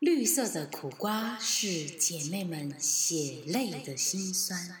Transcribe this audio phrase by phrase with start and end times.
[0.00, 4.76] 绿色的苦瓜是姐妹们血泪的辛酸，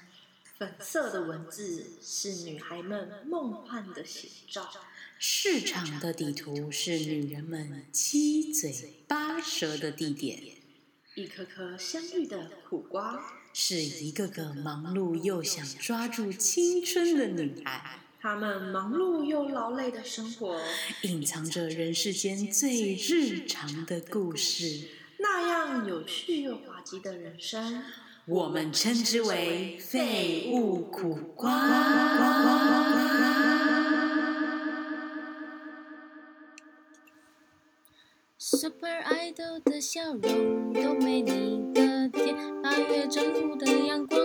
[0.56, 4.70] 粉色的文字是女孩们梦幻的写照，
[5.18, 10.40] 市场的地图是女人们七嘴八舌的地点，
[11.16, 13.20] 一颗颗相遇的苦瓜，
[13.52, 17.98] 是一个个忙碌又想抓住青春的女孩。
[18.20, 20.62] 她们忙碌又劳累的生活，
[21.02, 24.88] 隐藏着人世间最日常的故事，
[25.20, 27.82] 那样有趣又滑稽的人生，
[28.26, 31.48] 我们称之为废物苦瓜。
[38.38, 44.20] Super Idol 的笑容都没你的甜，八月正午的阳光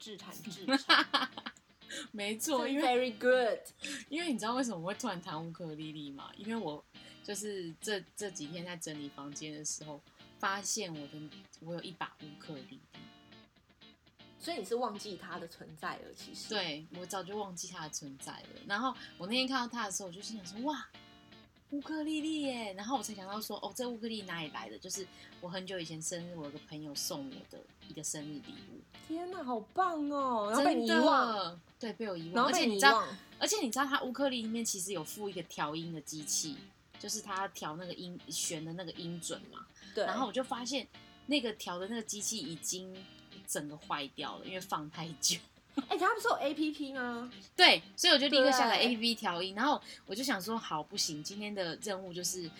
[0.00, 1.28] 自弹自唱
[2.12, 3.58] 没错，因为，very good。
[4.08, 6.30] 因为你知道为什么我会突然弹乌克丽丽吗？
[6.36, 6.82] 因为我
[7.22, 10.00] 就是这这几天在整理房间的时候，
[10.38, 11.20] 发现我的
[11.60, 12.80] 我有一把乌克丽丽，
[14.38, 16.48] 所以你是忘记它的存在了，其实。
[16.48, 18.48] 对我早就忘记它的存在了。
[18.66, 20.88] 然后我那天看到它的时候，我就心想说哇，
[21.70, 22.74] 乌克丽丽耶！
[22.76, 24.76] 然后我才想到说哦，这乌克丽丽哪里来的？
[24.78, 25.06] 就是
[25.40, 30.48] 我很久以前生日，我有个朋友送我的一个生日礼物，天哪，好棒哦！
[30.50, 32.34] 然后被遗忘，的，对，被我遗忘。
[32.34, 33.04] 然后被而且你知道。
[33.38, 36.56] 而且你知道，它乌克丽里面其实有附一个调音的机器，
[36.98, 39.64] 就是它调那个音弦的那个音准嘛。
[39.94, 40.86] 对，然后我就发现
[41.26, 42.94] 那个调的那个机器已经
[43.46, 45.38] 整个坏掉了，因为放太久。
[45.88, 47.30] 哎，他不是有 A P P 吗？
[47.56, 52.50] 对，所以我就立刻下载 A P P 调音，然后我就想说，好，不行，今天的任务就是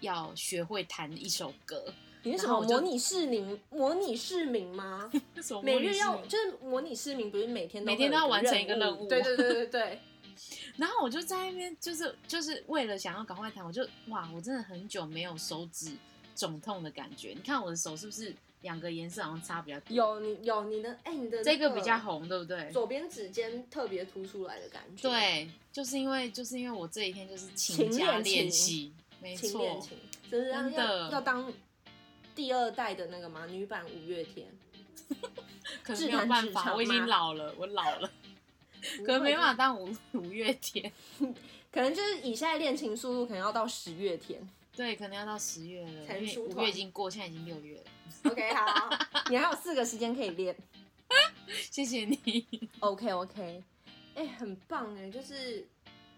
[0.00, 1.92] 要学会弹一首歌。
[2.24, 3.60] 你是什么模拟市民？
[3.70, 5.10] 模拟市民吗？
[5.62, 10.00] 每日要就是模拟市民，不是每天都每天都要完成一个任务对对对对对。
[10.78, 15.92] 然后我就在那边，就是就是为了想要赶快弹，我就哇，我真的很久没有手指
[16.34, 17.30] 肿痛的感觉。
[17.30, 19.94] 你看我的手是不是两个颜色好像差比较多？
[19.94, 22.70] 有你有你的哎，你的这个比较红，对不对？
[22.70, 29.98] 左边指尖特别凸出来的感觉。，对，就是因为就是因为我这一天就是勤练琴练习，没错勤练，琴，
[30.30, 31.52] 就是让真的要要当
[32.34, 34.46] 第二代的那个嘛，女版五月天。
[35.82, 38.10] 可是没有办法，我已经老了，我老了，
[39.04, 40.90] 可能没办法当五五月天。
[41.70, 44.40] 可能就是以现在练琴速度，可能要到十月天。
[44.74, 47.84] 对，可能要到十月了，五才出团月已经过，现在已经六月了。
[48.30, 48.90] OK，好，
[49.28, 50.56] 你还有四个时间可以练。
[51.70, 52.68] 谢谢你。
[52.80, 53.62] OK OK，
[54.14, 55.66] 哎、很棒哎，就是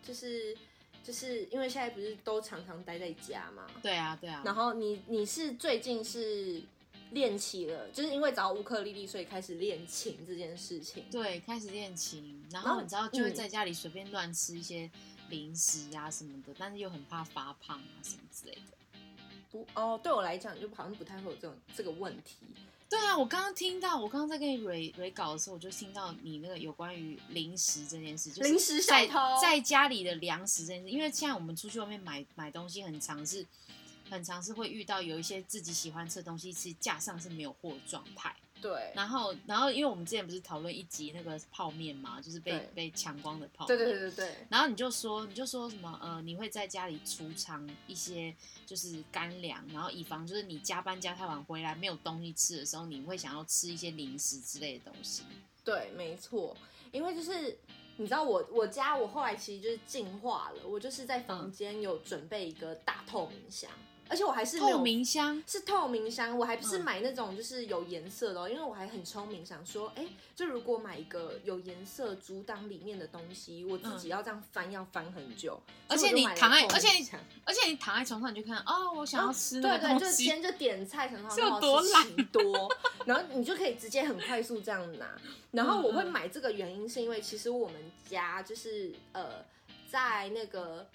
[0.03, 0.57] 就是
[1.03, 4.43] 就是因为现在不是都常常待在家嘛，对啊，对啊。
[4.45, 6.63] 然后你你是最近是
[7.11, 11.05] 练起了，就是因为找乌克丽丽，所以开始练琴这件事情。
[11.11, 14.89] 对，开始练琴，然然后后你知道就会嗯在家里随便乱吃一些
[15.35, 18.99] 零食啊什么的，但是又很怕发胖啊什么之类的。
[19.51, 22.37] 不哦，对我来讲就好像不太会有这种这个问题。
[22.89, 33.45] 对啊，我刚刚听到，我刚刚在跟你蕊蕊稿的时候，我就听到你那个有关于零食这件事，就是零食小在偷在家里的粮食这件事，因为现在我们出去外面买买东西，很常是
[34.09, 38.37] 很常是会遇到有一些自己喜欢吃的东西，其实架上是没有货的状态。
[38.65, 43.77] 对，然后，然后因为我们之前不是讨论一集那个泡面嘛，就是被被抢光的泡面。
[43.77, 55.25] 对对对对对，然后你就说，你就说什么呃，你会在家里储藏一些就是干粮，然后以防就是你加班加太晚回来没有东西吃的时候，你会想要吃一些零食之类的东西。
[55.63, 56.57] 对，没错，
[56.91, 57.59] 因为就是
[57.99, 63.71] 你知道我我家我后来其实就是进化了，我就是在房间有准备一个大透明箱，
[64.15, 66.85] 而且我还是透明箱，是透明箱，我还不是嗯。
[66.85, 70.07] 买那种就是有颜色的、哦，因为我还很聪明，想说，哎、
[70.37, 77.11] 就如果买一个有颜色阻挡里面的东西，我自己要这样翻要翻很久，嗯而且你躺在而且你
[77.45, 82.05] 而且你躺在床上你就看，哦，我想要吃那对对，就今天就点菜，想说是有好吃多懒。
[82.05, 82.77] 奇多，
[83.07, 85.19] 然后你就可以直接很快速这样拿。
[85.51, 89.45] 然后我会买这个原因是因为其实我们家就是呃
[89.91, 90.89] 在那个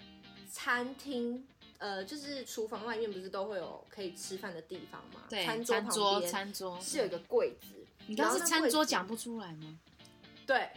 [0.50, 1.44] 餐厅。
[1.80, 5.22] 呃，就是厨房外面不是都会有可以吃饭的地方吗？
[5.28, 9.78] 对，餐桌旁餐桌边餐桌是有一个柜子，你刚刚餐桌讲不出来吗？
[10.46, 10.68] 对，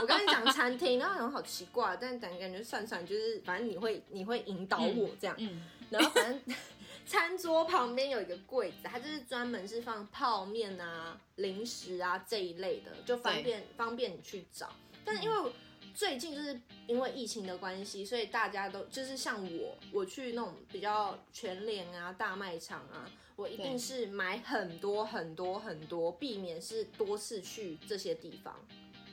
[0.00, 6.56] 我刚才讲餐厅，然后好奇怪，但感感觉算算就是，反正你会你会引导我这样，嗯，然后反正
[7.06, 14.70] 餐桌旁边有一个柜子，它就是专门是放泡面啊、零食啊这一类的，就方便方便你去找。
[15.04, 15.52] 但是因为
[15.94, 28.54] 最近就是因为疫情的关系，所以大家都就是像我，我去那种比较全联啊、大卖场啊，我一定是买很多很多很多，避免是多次去这些地方。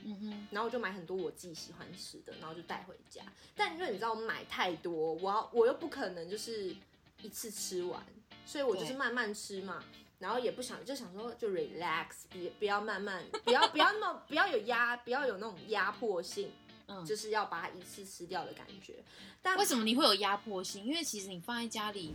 [0.03, 3.21] 嗯哼，然后我就买很多我自己喜欢吃的，然后就带回家。
[3.56, 6.73] 但因为你知道买太多，我要我又不可能就是
[7.21, 8.01] 一次吃完，
[8.45, 9.83] 所以我就是慢慢吃嘛。
[10.19, 16.51] 然后也不想就想说就 relax，别不要慢慢，不要不要那么不要有压，不要有那种压迫性，
[16.87, 19.03] 嗯，就是要把它一次吃掉的感觉。
[19.41, 20.85] 但为什么你会有压迫性？
[20.85, 22.13] 因为其实你放在家里，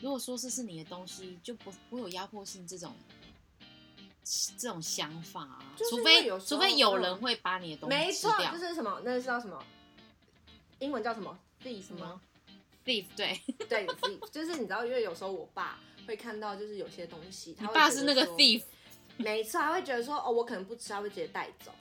[0.00, 2.94] 如果说这是你的东西，就不不会有压迫性这种
[4.58, 5.74] 这种想法啊。
[5.76, 8.52] 就是除非除非有嗯人会把你的东西没错，吃掉。
[8.52, 9.62] 就是什么那是叫什么？
[10.78, 12.20] 英文叫什么？？thief 什么
[12.84, 18.62] ？thief 对， 对，thief，就是你知道，因为有时候我爸会看到，就是有些东西，他会爸是那个 thief，
[19.16, 21.72] 没错，他会觉得说，哦，我可能不吃，他会直接带走。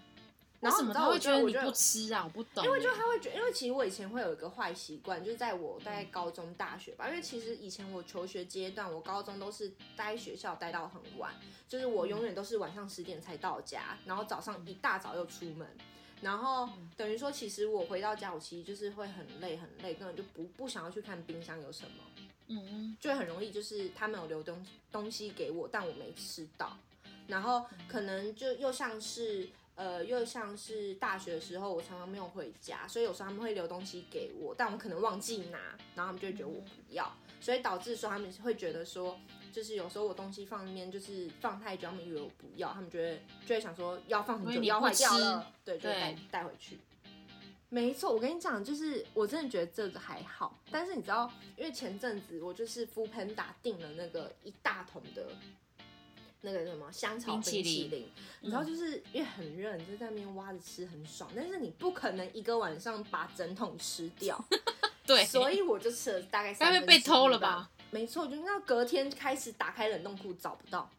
[0.65, 2.23] 然后你知道我他会觉得你不吃啊？
[2.23, 2.67] 我不懂欸。
[2.67, 7.07] 因为就他会觉得，因为其实我以前会有一个坏习惯，就是在我大概高中、大学吧。
[7.07, 11.33] 因为其实以前我求学阶段，我高中都是待学校待到很晚，
[11.67, 15.67] 就是我永远都是晚上十点才到家，然后早上一大早又出门。
[16.21, 22.03] 然后等于说，其实我回到家，我其实就是会很累很累，根本就不不想要去看冰箱有什么。
[22.47, 26.77] 嗯嗯，就会很容易就是他们有留东东西给我，但我没吃到，
[27.27, 35.57] 然后可能就又像是呃又像是大学的时候，我常常没有回家，所以有时候他们会留东西给我，但我可能忘记拿，
[35.95, 39.19] 然后他们就会觉得我不要，所以导致说他们会觉得说。
[39.56, 46.78] 就是有时候我东西放那边，就是放太久，他们以为我不要，他们觉得就会想说要放很久，要坏掉了，对，就会带带回去。
[47.69, 55.28] 没错，我跟你讲，就是我真的觉得这个还好，但是你知道，因为前阵子我就是 o o Panda 订了那个一大桶的
[56.41, 58.11] 那个什么香草冰冰淇淋淇淋，
[58.41, 64.43] 你知道，就是因为很热，你就在那边挖着吃很爽，但是你不可能一个晚上把整桶吃掉，
[65.05, 67.71] 对，所以我就吃了大概三该分之一会被偷了吧吧？？
[67.91, 70.89] 没错，就是那隔天开始打开冷冻库找不到，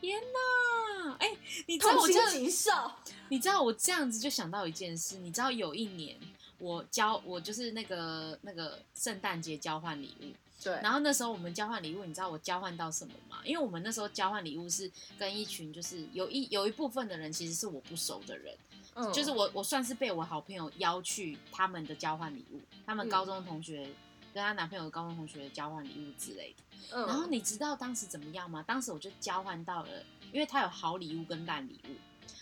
[0.00, 1.16] 天哪！
[1.18, 2.70] 哎、你知道痛心我这样疾首。
[3.28, 6.18] 你知道我这样子就想到一件事，你知道有一年
[6.58, 10.32] 我交我就是那个那个圣诞节交换礼物，
[10.62, 13.38] 对，然后那时候我们交换礼物，你知道我交换到什么吗？
[13.44, 18.54] 因为我们那时候交换礼物是跟一群就是有一有一部分的人其实是我不熟的人，
[18.94, 23.88] 嗯就是我我算是被我好朋友邀去他们的交换礼物，他们嗯高中同学。
[24.32, 28.62] 跟她男朋友高中同学的交换礼物之类的，嗯然后你知道当时怎么样吗？
[28.64, 29.88] 当时我就交换到了，
[30.32, 31.96] 因为他有好礼物跟烂礼物，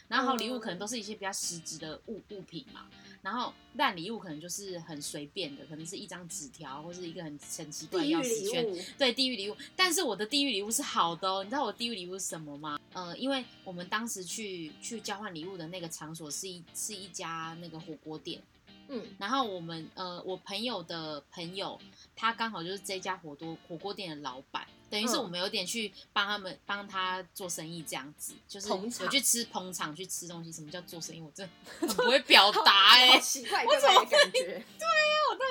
[0.06, 2.88] 然后好礼物可能都是一些比较实质的物物品嘛，
[3.22, 9.56] 然后烂礼物可能就是很随便的，可能是一张纸条或是一个很很奇怪的钥匙圈，对地狱礼物。
[9.76, 12.78] 但是我的地狱礼物是好的哦，你知道我地狱礼物是什么吗？
[12.92, 18.40] 呃，因为我们当时去去交换礼物的那个场所是一是一家那个火锅店，
[18.88, 21.78] 嗯然后我们呃，我朋友的朋友，
[22.16, 30.50] 他刚好就是这家火锅火锅店的老板，等于是嗯我们有点去帮他们帮他做生意这样子，就是捧场有去吃捧场去吃东西。
[30.50, 31.20] 什么叫做生意？
[31.20, 31.52] 我真的
[31.86, 34.64] 很不会表达哎、好奇怪我怎么感觉。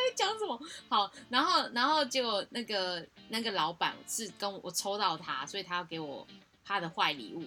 [0.07, 0.59] 在讲什么？
[0.89, 6.25] 好，然后然后结果那个那个老板是跟我我抽到他，所以他要给我
[6.63, 7.43] 他的坏礼物，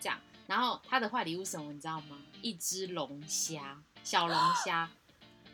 [0.00, 0.18] 这样。
[0.46, 1.72] 然后他的坏礼物什么？
[1.72, 2.18] 你知道吗？
[2.42, 4.90] 一只龙虾，小龙 虾，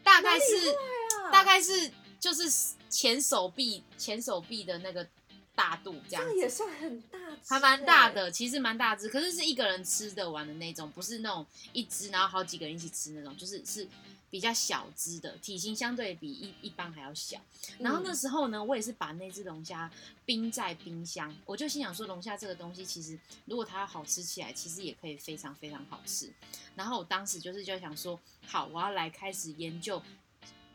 [0.03, 0.75] 大概是
[1.31, 2.51] 大概是就是
[2.89, 5.07] 前手臂前手臂的那个
[5.59, 6.23] 大肚这样。
[6.23, 8.09] 这样也算很大只，还蛮大。
[8.11, 13.87] 的，其实蛮大只，可是是一个人吃得完的那种，不是那种一只然后好几个人一起吃那种，就是是
[14.31, 17.41] 比较小只的，体型相对比一一般还要小。
[17.81, 19.91] 然后那时候呢，我也是把那只龙虾
[20.25, 26.33] 冰在冰箱，我就心想说，龙虾这个东西其实如果它要好吃起来，其实也可以非常非常好吃。
[26.77, 30.01] 然后我当时就是就想说，好，我要来开始研究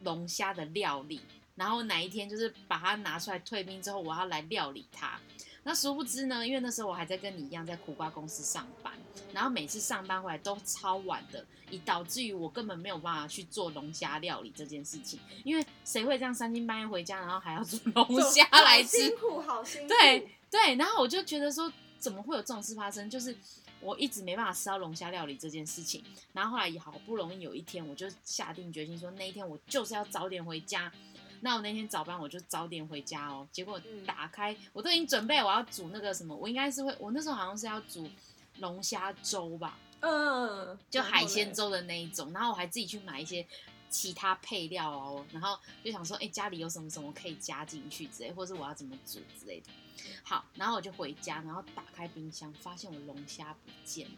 [0.01, 1.21] 龙虾的料理。
[1.55, 5.19] 然后哪一天就是把它拿出来退冰之后，我要来料理它。
[5.65, 8.91] 那殊不知呢，因为那时候我还在跟你一样在苦瓜公司上班，
[9.31, 15.17] 然后每次上班回来都超晚的，以导致于我根本没有办法去做龙虾料理这件事情。
[15.45, 19.15] 因为谁会这样三更半夜回家，然后还要做龙虾来吃辛？
[19.15, 19.87] 苦，好辛苦。
[19.87, 23.09] 对对，然后我就觉得说，怎么会有这种事发生？
[23.09, 23.33] 就是
[23.79, 26.03] 我一直没办法吃到龙虾料理这件事情。
[26.33, 30.91] 然后后来也好不容易有一天，我就下定决心说，那一天我就是要早点回家。
[31.43, 38.09] 那我那天早班我就早点回家哦，结果嗯打开、我都已经准备我要煮那个什么，我应该是会，我那时候好像是要煮
[38.59, 41.27] 龙虾粥吧，嗯，就海。
[41.27, 43.45] 鲜粥的那一种，然后我还自己去买一些
[43.89, 49.67] 其他配料哦，然后就想说，哎、家里有什么什么可以加进去之类，或者是我要怎么煮之类的。
[50.23, 54.13] 好，然后我就回家，然后打开冰箱，发现我龙虾不见了。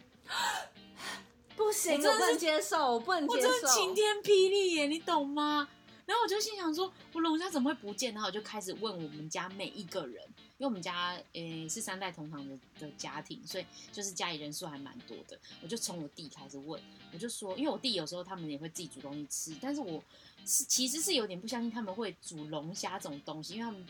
[1.56, 3.74] 不行，我不能接受，我不能接我真的受。
[3.74, 5.68] 晴天霹雳耶，你懂吗？
[6.06, 8.14] 然后我就心想说，我龙虾怎么会不见？
[8.14, 10.22] 然后我就开始问我们家每一个人，
[10.56, 15.36] 因为我们家诶、是三代同堂的的家庭，所以就是家里人数还蛮多的。
[15.60, 16.80] 我就从我弟开始问，
[17.12, 20.00] 我就说，因为我弟有时候他们也会自己煮东西吃，但是我
[20.46, 23.84] 是其实是有点不相信他们会煮龙虾这种东西，因为他们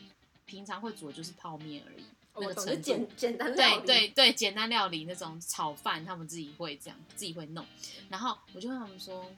[0.46, 2.04] 平常会煮的就是泡面而已。
[2.34, 7.66] 那我懂，个程度就简简单料对理对对，简单料理那种炒饭，他们自己会这样，自己会弄。
[8.08, 9.30] 然后我就问他们说：“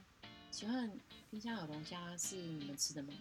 [0.49, 0.91] 请问
[1.29, 3.13] 冰箱有龙虾是你们吃的吗？”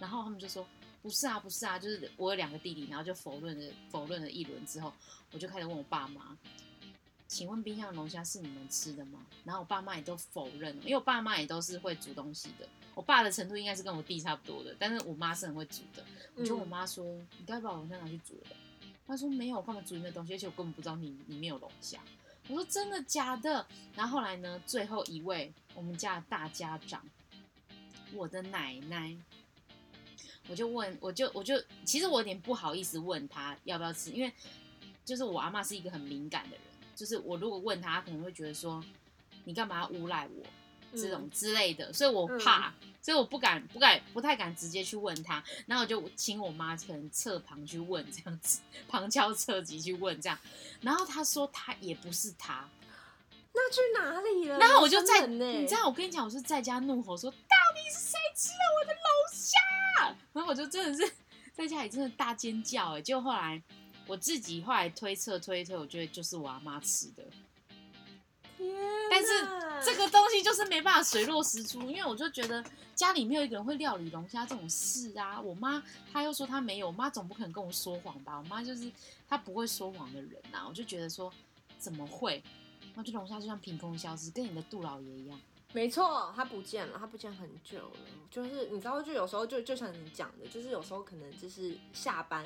[0.00, 0.66] 然后他们就说
[1.02, 4.92] ：“不是啊，不是啊。”就是我有两个弟弟，然后就否认了否认了一轮之后，
[5.32, 6.36] 我就开始问我爸妈
[7.26, 12.68] ：“请问冰箱的龙虾是你们吃的吗？”然后我爸妈也都否认了，因为我爸妈也都是会煮东西的。
[12.94, 16.04] 我爸的程度应该是跟我弟差不多的，但是我妈是很会煮的。
[16.36, 17.04] 我就问我妈说
[17.38, 18.56] ：“你该把龙虾拿去煮了吧？”
[19.06, 20.34] 她说：“没有，我干嘛煮你的东西？
[20.34, 22.00] 而且我根本不知道你里面有龙虾。”
[22.48, 27.02] 我说：“真的假的？”然后后来呢，最后一位我们家的大家长，
[28.14, 29.16] 我的奶奶，
[30.48, 34.32] 我就问，我就我就其实我有点不好意思问他要不要吃，因为
[35.04, 36.60] 就是我阿妈是一个很敏感的人，
[36.94, 38.84] 就是我如果问她，她可能会觉得说
[39.44, 40.44] 你干嘛要诬赖我
[40.96, 50.38] 这种嗯之类的，所以我怕，所以我不敢不敢不太敢直接去问他，然后我就请我妈可能侧旁去问这样子，旁敲侧击去问这样，
[50.80, 52.68] 然后他说他也不是她，
[53.52, 54.58] 那去哪里了？
[54.58, 55.26] 然后我就在？
[55.26, 57.36] 你知道，我跟你讲，我是在家怒吼说，到
[57.74, 59.02] 底是谁吃了我的龙
[59.32, 60.16] 虾？
[60.32, 61.12] 然后我就真的是
[61.52, 63.02] 在家里真的大尖叫哎！
[63.02, 63.60] 结果后来
[64.06, 67.24] 我自己后来推测推一推，我觉得就是我阿妈吃的，
[68.56, 68.72] 天
[69.10, 69.26] 但是
[69.84, 72.64] 这个东西就是没办法水落石出，因为我就觉得
[72.94, 75.40] 家里没有一个人会料理龙虾这种事啊。
[75.40, 78.38] 我妈她又说她没有，我妈总不可能跟我说谎吧？
[78.38, 78.90] 我妈就是
[79.28, 81.32] 她不会说谎的人呐、我就觉得说
[81.78, 82.42] 怎么会？
[82.94, 85.40] 然后这龙虾就像凭空消失，跟你的杜老爷一样。
[85.72, 87.96] 没错，他不见了，他不见很久了。
[88.28, 92.44] 就是你知道，就有时候就就像你讲的，就是有时候可能就是下班，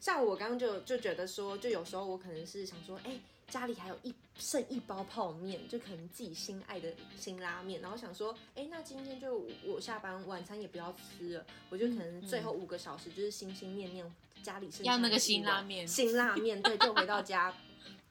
[0.00, 17.54] 像我刚刚就就觉得说，就有时候我可能是想说，哎、家里还有一剩一包泡面，就可能自己心爱的辛拉面，然后想说，哎、那今天就我下班晚餐也不要吃了，我就可能最后五个小时就是心心念念家里剩下要那个的一碗辛拉面辛拉面，对，就回到家。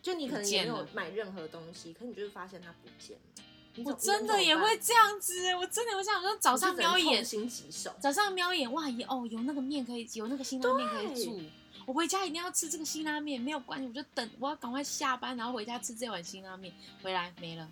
[0.04, 3.84] 就你可能也没有买任何东西，可你就是发现它不见了。
[3.86, 6.36] 我真的也会这样子欸，我真的会这样说。
[6.38, 7.92] 早上瞄一眼，心棘手。
[8.00, 11.42] 早上瞄一眼，哇，也哦，有那个面可以，有那个辛拉面可以煮。
[11.86, 17.68] 我回家一定要吃这个辛拉面，没有关系，我就等，我要赶快下班，然后回家吃这碗辛拉面，回来没了。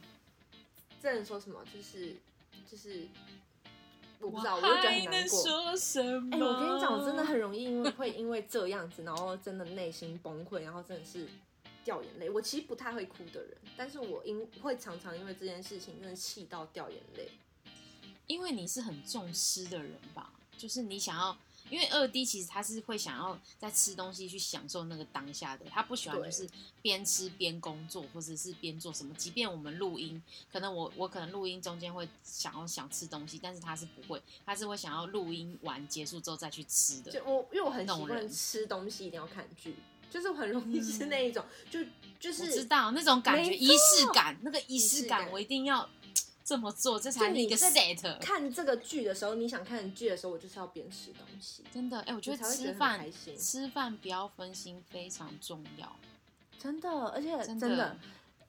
[1.03, 1.63] 这人说什么？
[1.73, 2.15] 就是
[2.71, 3.07] 就是，
[4.19, 5.43] 我不知道，我我就觉得很难过。
[5.43, 11.27] 哎、我跟你讲，我真的很容易因为会因为这样子，然后真的内心崩溃，然后真的是
[11.83, 12.29] 掉眼泪。
[12.29, 17.29] 我其实不太会哭的人，但是我因会常常因为这件事情真的气到掉眼泪。
[18.27, 21.38] 因为你是很重吃的人吧，就是你想要，
[21.69, 26.47] 因为二 D 其实他是会想要在吃东西去享受那个当下的，他不喜欢就是
[26.81, 29.13] 边吃边工作，或者是边做什么。
[29.15, 37.21] 即便我们录音，可能我我可能录音中间会想要想吃东西，但是他是不会，他是会想要录音完结束之后再去吃的就。
[37.25, 39.75] 我因为我很习惯那种人吃东西一定要看剧，
[40.11, 41.79] 就是很容易是那一种，就
[42.19, 45.89] 就是我知道那种感觉，仪式感，那个仪仪式感我一定要
[46.43, 48.19] 这么做，这才是一个 set。
[48.19, 55.95] 看这个剧的时候，你想看剧的时候，我就是要边吃东西，真的，哎、我觉得吃饭吃饭不要分心非常重要。
[56.59, 57.97] 真的，而且真的真的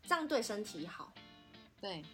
[0.06, 1.12] 这样对身体好，
[1.80, 2.04] 对，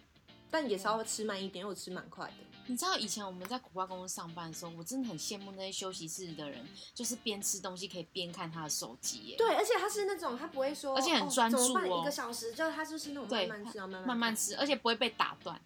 [0.51, 2.33] 但也稍微吃慢一点，因为我吃蛮快的。
[2.69, 9.35] 你知道以前我们在古巴公司上班的时候，我真的很羡慕那些休息室的人，就是边吃东西可以边看他的手机耶。
[9.37, 15.59] 对，而且他是那种他不会说，而且很哦专注怎么办哦一个小时，就他就是那种，慢慢吃，然后慢慢吃，而且不会被打断，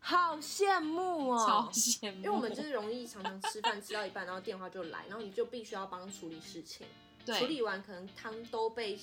[0.00, 1.70] 好羡慕哦 超哦。
[1.70, 2.16] 羡慕。
[2.16, 6.86] 因为我们就是容易常常吃饭吃到一半，然后电话就来，然后你就必须要帮处理事情，
[7.26, 8.98] 处理完可能汤都被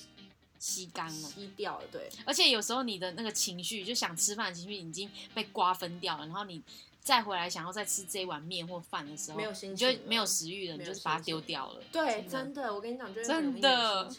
[0.58, 6.60] 吸干了，吸掉了，对，而且有时候你的那个情绪，就想吃饭的情绪已经被瓜分掉了，然后你
[7.06, 11.80] 再回来想要再吃这一碗面或饭的时候，没有心你就没有食欲了，你就是把它丢掉了。
[11.92, 14.10] 对，真真的，我跟你讲，就是真的。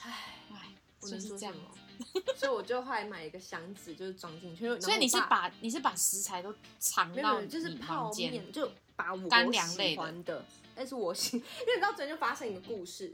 [0.00, 2.32] 唉，哎，我就是这样能说什么。
[2.34, 4.80] 所以我就后来买一个箱子，就是装进去。
[4.80, 10.42] 所以你是把你是把食材都藏到就是泡，面，就把我干粮类喜的欢的，
[10.74, 13.12] 但是我喜， 因为你知道昨天就发生一个故事，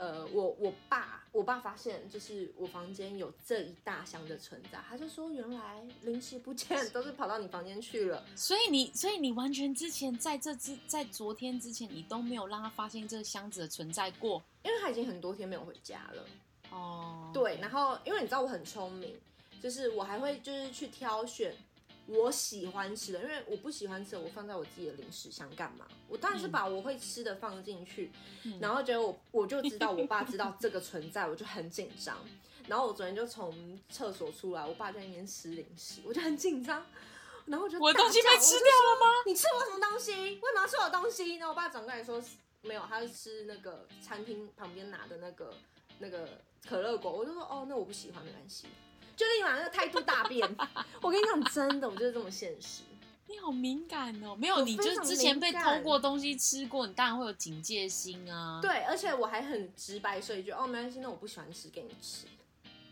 [0.00, 8.24] 呃，我我爸我爸发现就是我房间有这一大箱的存在，他就说原来零食不见都是跑到你房间去了。
[8.34, 16.24] 所以你，所以你完全之前在这之在昨天之前，你都没有让他发现这个箱子的存在过因为他已经很多天没有回家了。
[16.70, 17.30] 哦。
[17.34, 19.14] 对，然后因为你知道我很聪明，
[19.60, 21.54] 就是我还会就是去挑选
[22.10, 25.86] 我喜欢吃的，因为我不喜欢吃的我放在我自己的零食箱干嘛？
[26.08, 28.10] 我当然是把我会吃的放进去，
[28.44, 32.18] 嗯然后结果我我就知道我爸知道这个存在，我就很紧张。
[32.66, 36.84] 然后我昨天就从厕所出来，我爸在那边吃零食，我就很紧张。
[37.46, 39.06] 然后我就我的大东西被吃掉了吗？
[39.26, 40.12] 你吃我什么东西？
[40.12, 41.36] 为什么要吃我东西？
[41.36, 42.22] 然后我爸转过来说
[42.62, 45.54] 没有，他是吃那个餐厅旁边拿的那个
[45.98, 47.10] 那个可乐果。
[47.10, 48.66] 我就说哦，那我不喜欢，没关系。
[49.20, 50.48] 就立马那个态度大变。
[51.02, 52.82] 我跟你讲，真的，我就是这么现实。
[53.26, 62.26] 你好敏感哦，没有，你就是之前被偷过东西吃过，你当然会有警戒心啊。，对，而且我还很直白说一句哦，没关系，那我不喜欢吃，给你吃。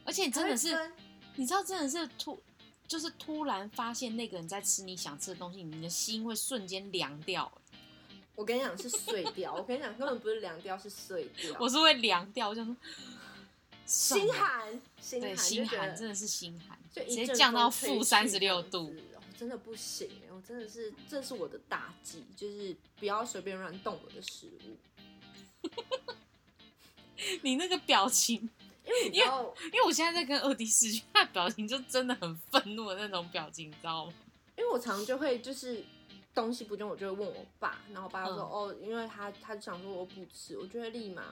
[0.05, 0.93] 而且真的是，
[1.37, 2.39] 你知道，真的是突，
[2.87, 7.51] 就是突然发现那个人在吃你想吃的东西，你的心会瞬间凉掉。
[8.35, 11.57] 我跟你讲是碎掉，我跟你讲根本不是凉掉，是碎掉。
[11.59, 13.18] 我是会凉掉，我想说，算
[13.89, 18.95] 心寒，心对，寒，心寒真的是心寒，就直接降到负三十六度。
[19.17, 24.77] 哦真的不行哎，我真的是，这是我的大忌，就是不要随便乱动我的食物，
[27.43, 28.51] 你那个表情，
[28.85, 29.27] 因为因为，
[29.67, 34.13] 因为我现在在跟二弟视讯，他的表情就真的很愤怒的那种表情，你知道吗？
[34.57, 35.85] 因为我常常就会就是
[36.35, 41.23] 东西不见，我就会问我爸，然后我爸就说、嗯哦，因为他他就想说我不吃，我就会立马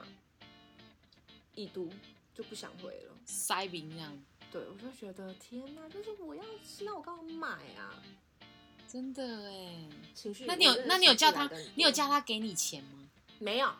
[1.55, 1.91] 一读
[2.37, 3.15] 就不想回了。
[3.25, 4.15] 塞饼这样，
[4.51, 7.47] 对，我就觉得天哪，就是我要吃，那我干嘛买
[7.81, 8.03] 啊？
[8.87, 9.89] 真的哎。
[10.13, 13.09] 情绪，那你有那你有叫他你有叫他给你钱吗？
[13.39, 13.73] 没有？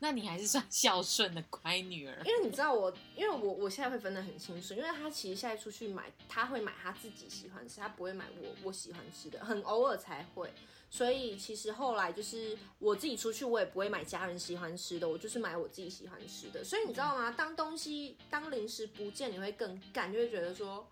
[0.00, 2.22] 那你还是算 孝顺的乖女儿。
[2.24, 10.52] 因为你知道我，因为我我现在会分得很清楚，因为他其实现在出去买，他会买他自己喜欢吃，他不会买我我喜欢吃的，很偶尔才会。
[10.90, 16.62] 所以其实后来就是我自己出去，我也不会买家人喜欢吃的，我就是买我自己喜欢吃的。
[16.62, 17.30] 所以你知道吗？
[17.30, 20.86] 当东西当零食不见，你会更干，就会觉得说。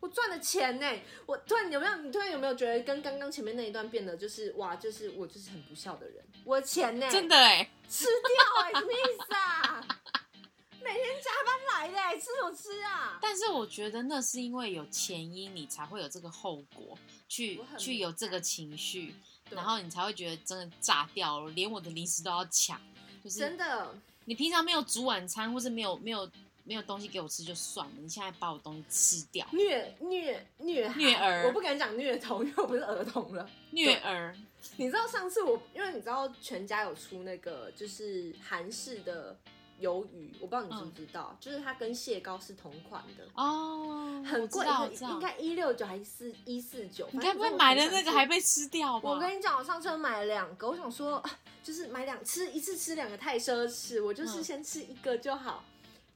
[0.00, 1.96] 我赚了钱呢，我突然有没有？
[1.98, 7.08] 你突然有没有觉得跟刚刚前面那一段变得就是哇，就是我就是很不孝的人，我的钱呢？
[7.08, 9.86] 真的哎，吃掉哎、什么意思啊？
[10.82, 13.16] 每天加班来的、欸，吃什么吃啊？
[13.22, 19.14] 但是我觉得那是因为有前因，你才会有这个后果，去去有这个情绪，对
[19.54, 22.80] 然后你才会觉得真的炸掉了，连我的零食都要抢。
[23.22, 26.28] 就是真的，你平常没有煮晚餐，或是没有没有
[26.64, 28.84] 没有东西给我吃就算了，你现在把我东西
[29.18, 33.48] 吃掉，虐虐虐孩虐儿我不敢讲虐童，因为我不是儿童了。
[33.70, 34.36] 虐儿。
[34.76, 39.36] 你知道上次我，因为你知道全家有出那个就是韩式的
[39.82, 43.24] 鱿鱼，我不知道你知不知道，就是它跟蟹膏是同款的。
[43.34, 44.66] 哦，很贵，
[45.00, 45.20] 应。
[45.20, 47.06] 该一六九还是一四九？
[47.12, 49.10] 你该不会买的那个还被吃掉吧？
[49.10, 51.22] 我跟你讲，我上次买了两个，我想说，
[51.62, 55.64] 就是买两吃一次吃两个太奢侈，我就是先吃一个就好。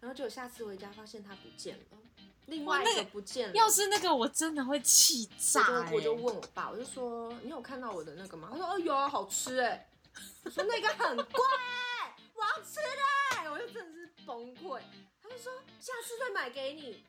[0.01, 1.99] 然后结果下次回家发现它不见了，
[2.47, 3.55] 另外一个不见了。
[3.55, 8.49] 要是那个，我真的会气炸、我就问我爸，我就说你有看到我的那个吗？
[8.53, 9.89] 他说哦有，好吃哎。
[10.45, 11.25] 我说那个很贵，
[15.23, 17.03] 他就说下次再买给你。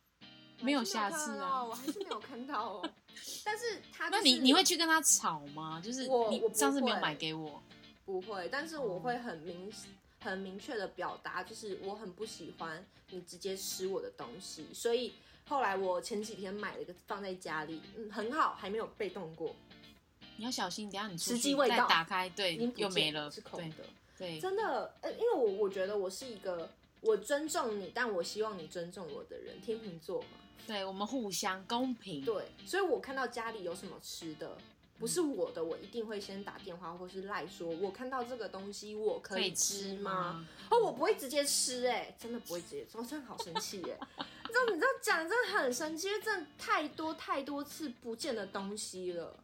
[0.59, 2.89] 没有下次啊我还是没有看到哦。
[3.45, 5.79] 但是他、就是、那你你会去跟他吵吗？
[5.83, 7.61] 就是你我我上次没有买给我，
[8.05, 9.71] 不会，但是我会很明
[10.19, 15.13] 很明确的表达，就是我很不喜欢你直接吃我的东西，所以
[15.47, 19.55] 后来我前几天买了一个放在家里，嗯，很好，还没有被动过，
[20.37, 23.85] 你要小心，等一下你出实际去再味道打开，对又没了是，空的。
[24.17, 26.67] 对，真的，呃，因为我我觉得我是一个
[27.01, 30.27] 我尊重你，但我希望你尊重我的人，天秤座嘛，
[30.65, 32.23] 对我们互相公平。
[32.25, 34.57] 对，所以我看到家里有什么吃的。
[34.99, 40.43] 不是我的，我一定会先打电话或是赖说，我看到这个东西，我可可以以吃吃吗？
[40.71, 43.95] 哦，我不会直接吃、哎，真的不会直接吃，我真的好生气耶！
[44.17, 49.37] 你知道，你知道讲真的很生气，因为真的太多太多次不见的东西了。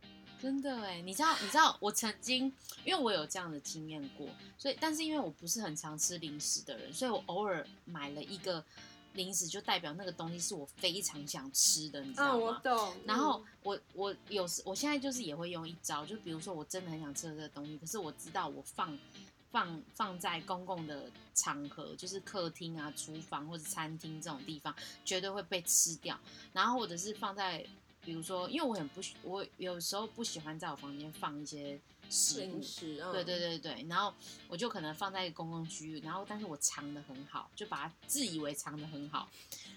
[0.44, 2.52] 真的哎，你知道，你知道，我曾经
[2.84, 4.28] 因为我有这样的经验过，
[4.58, 8.62] 所以但是因为我不是很常吃零食的人，所以我偶尔买了一个
[9.14, 12.60] 零食，就代表那个东西是我非常想吃的，你知道嗯，我吗？
[12.62, 12.94] 懂。
[13.06, 19.00] 然后我我有时我现在就是也会用一招，就比如说我真的很想吃这个东西，可是我知道我放
[19.50, 24.76] 放放在公共的场合，就是客厅啊、厨房或者餐厅这种地方，
[25.06, 26.20] 绝对会被吃掉。
[26.52, 27.66] 然后或者是放在
[28.04, 34.14] 比如说，因为我很不喜，我有时候不喜欢在我房间放一些食物零，食，嗯对对对对，然后
[34.48, 39.28] 我就可能放在公共区域，然后但是我藏的很好，就把它自以为藏的很好，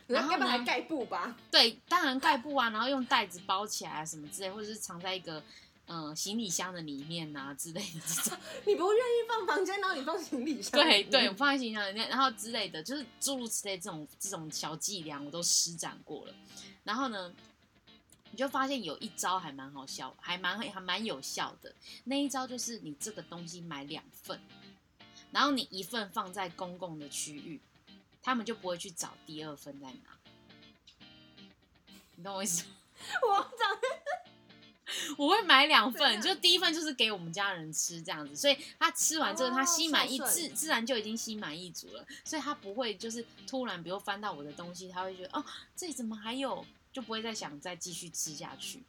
[0.06, 1.36] 然然后呢后该不会还盖布吧？
[1.50, 5.42] 对，当然盖布啊，然后用袋子包起来啊什么之类，或者是藏在一个
[5.86, 8.38] 嗯、呃行李箱的里面呐、之类的。
[8.66, 10.72] 你不愿意放房间，然后你放行李箱？
[10.80, 16.34] 对对，我放在行李箱里面，然后之类的，就是诸如此类这种这种小伎俩，我都施展过了。
[16.82, 17.32] 然后呢，
[18.37, 21.75] 你就发现有一招还蛮好笑，还蛮还蛮有效的。
[22.05, 24.38] 那一招就是你这个东西买两份，
[25.33, 27.59] 然后你一份放在公共的区域，
[28.22, 30.18] 他们就不会去找第二份在哪。
[32.16, 32.70] 你懂我意思吗？
[33.27, 33.79] 我长
[35.16, 45.42] 我会买两份，就第一份就是给我们家人吃这样子，所以他吃完之后，哦他心满意自自然就已经心满意足了，所以他不会就是突然比如翻到我的东西，他会觉得哦
[45.75, 46.62] 这里怎么还有，
[46.96, 48.82] 就不会再想再继续吃下去，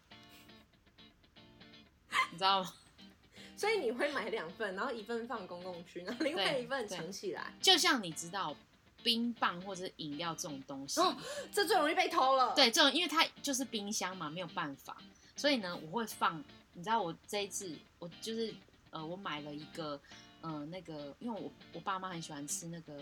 [2.32, 2.74] 你知道吗？
[3.58, 7.54] 所以你会买两份，然后一份放公共区，然后另外一份对藏起来。
[7.62, 8.56] 就像你知道
[9.04, 11.18] 冰棒或者是饮料这种东西，哦
[11.52, 14.96] 这最容易被偷了。，对，这种因为它就是冰箱嘛，没有办法，
[15.36, 16.42] 所以呢，我会放。
[16.72, 18.56] 你知道我这一次我就是
[18.92, 20.00] 呃，我买了一个
[20.48, 22.94] 呃那个，因为我我爸妈很喜欢吃那个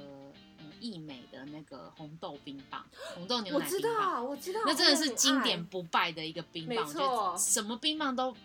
[0.57, 8.35] 嗯益美的那个红豆冰棒，红豆牛我知奶冰棒，道，我知道，那真的是经典不败的一个冰棒，没我觉得错什么冰棒都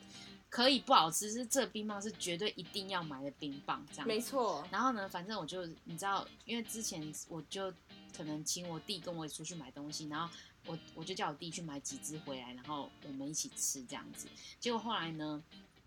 [0.51, 7.73] 可以不好吃，是这冰棒是绝对一定要买的冰棒，这样子没错，然后呢，反正我就你知道，因为之前我就
[8.15, 10.29] 可能请我弟跟我出去买东西，然后
[10.67, 14.29] 我我就叫我弟去买几只回来，然后我们一起吃这样子。
[14.59, 15.43] 结果后来呢，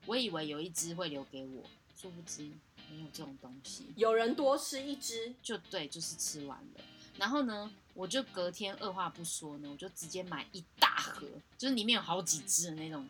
[0.08, 1.63] 我以为有一只会留给我，
[1.95, 2.49] 殊不知
[2.93, 6.82] 没有这种东西，有人多吃一只，就对，就是吃完了。
[7.17, 11.27] 然后呢，我就隔天二话不说呢，我就直接买一大盒，
[11.58, 13.08] 就是里面有好几只的那种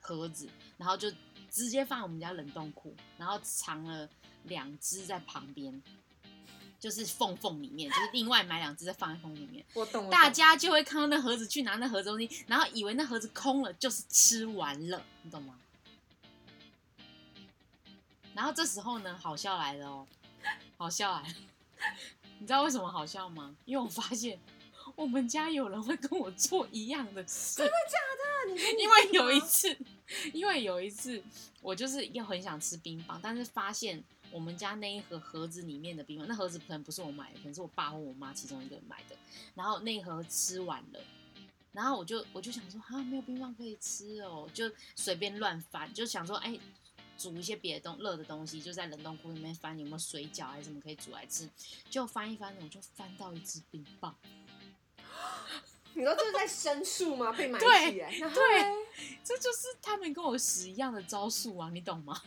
[0.00, 0.48] 盒子，
[0.78, 1.10] 然后就
[1.50, 4.08] 直接放我们家冷冻库，然后藏了
[4.44, 5.82] 两只在旁边，
[6.78, 10.06] 就是缝缝里面，就是另外买两只再放在缝里面，我懂。
[10.06, 15.58] 我大家就会看到那盒子去拿那盒子东西，然后以为那盒子空了，就是吃完了，你懂吗？
[18.34, 20.06] 然后这时候呢，好笑来了哦，
[20.76, 21.34] 好笑来了。
[22.40, 23.54] 你知道为什么好笑吗？
[23.64, 24.38] 因为我发现
[24.96, 27.56] 我们家有人会跟我做一样的事。
[27.56, 28.54] 真的假的？
[28.54, 29.76] 你你因为有一次，
[30.32, 31.22] 因为有一次，
[31.62, 39.16] 我就是又很想吃冰棒，但是发现我们家那一盒盒子里面的冰棒，那盒子可能不是我买的，可能是我爸或我妈其中一个人买的。
[39.54, 41.00] 然后那一盒吃完了，
[41.72, 46.58] 然后我就我就想说，啊，没有冰棒可以吃哦，就随便乱翻，就想说，哎。
[47.16, 51.48] 煮一些别的东热的东西，就在冷冻库里面翻有没有水饺还是什么可以煮来吃，
[51.90, 54.14] 就翻一翻，我就翻到一只冰棒。
[55.94, 57.32] 你说这是在申诉吗？
[57.32, 58.28] 被买对起来，对
[59.22, 62.20] 这就是他们跟我使一样的招数啊，你懂吗？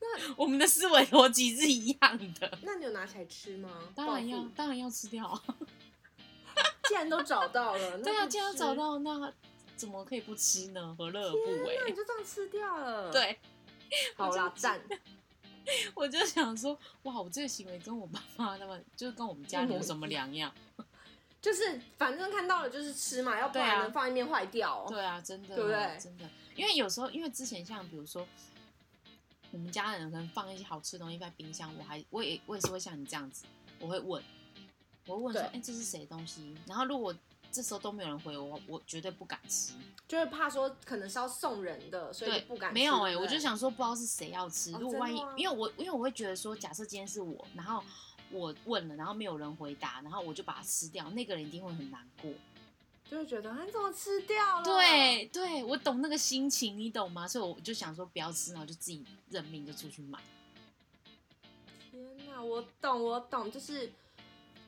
[0.00, 3.70] 那 我们的思维逻辑是一样的，那你有拿起来吃吗？
[3.94, 5.42] 当然要当然要吃掉啊。
[6.88, 9.32] 既然都找到了， 对啊，那既然吃找到，那
[9.76, 10.94] 怎么可以不吃呢？
[10.98, 11.78] 何乐而不为？
[11.78, 11.96] 那，你为？
[11.96, 13.38] 就这样吃掉了。，对，
[14.16, 14.80] 好啦，赞。
[15.94, 20.52] 我就想说，哇，我这个行为跟我爸妈他们，就是跟我们家人有什么两样？
[21.40, 24.86] 就是反正看到了就是吃嘛，要不然能放一面坏掉哦。
[24.88, 28.26] 对啊，真的，对不对真的，因为有时候，因为之前像比如说，
[29.50, 33.44] 我们家人可能放一些好吃的东西在冰箱，我还我也我也是会像你这样子，
[33.78, 34.22] 我会问，
[35.06, 36.54] 我会问说，对哎、这是谁的东西？
[36.66, 37.14] 然后如果
[37.54, 39.74] 这时候都没有人回我，我绝对不敢吃。
[40.08, 42.74] 就是怕说可能是要送人的，所以不敢吃。
[42.74, 47.82] 没有哎、我就想说不知道是谁要吃，哦如果万一因为我因为我会觉得说，假设今天是我，然后
[48.30, 52.32] 我问了，然后没有人回答，然后我就把它吃掉，那个人一定会很难过。
[53.08, 54.64] 就会觉得啊，你怎么吃掉了？
[54.64, 57.28] 对对，我懂那个心情，你懂吗？
[57.28, 60.18] 所以我就想说不要吃，然后就自己认命，就出去买。
[61.90, 63.92] 天哪，我懂，我懂，就是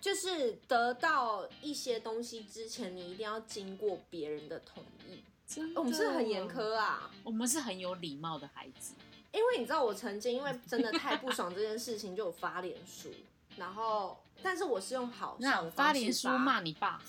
[0.01, 5.23] 就是得到一些东西之前，你一定要经过别人的同意。
[5.47, 8.95] 真的，我们是很严，苛啊，我们是很有礼貌的孩子。
[9.33, 13.13] 因为你知道我曾经因为真的太不爽这件事情，就有发脸书，
[13.57, 17.03] 然后但是我是用好笑那的方式发脸书骂你爸，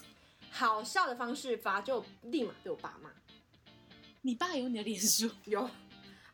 [0.51, 3.09] 好笑的方式发，就立马被我爸骂。
[4.21, 5.29] 你爸有你的脸书？
[5.45, 5.69] 有，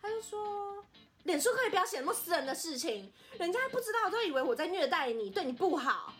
[0.01, 0.83] 他就说
[1.23, 6.12] 脸书可以不要写那么私人的事情，人家不知道都以为我在虐待你，对你不好。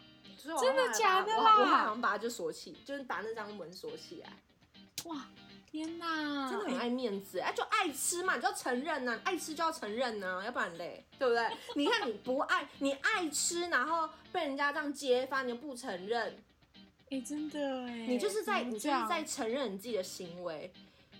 [0.44, 4.34] 所以真的假的我啦我好像把它就锁起，就是把那张门锁起来。
[5.06, 5.26] 哇，
[5.72, 11.50] 天哪，真的很爱面子，哎、就爱吃嘛，你就要承认呐、爱吃就要承认呐、要不然嘞，对不对？
[11.76, 16.38] 你看你不爱，你爱吃，然后被人家这样揭发，你又不承认，
[17.10, 20.72] 哎、真的哎，你就是在你就是在承认你自己的行为。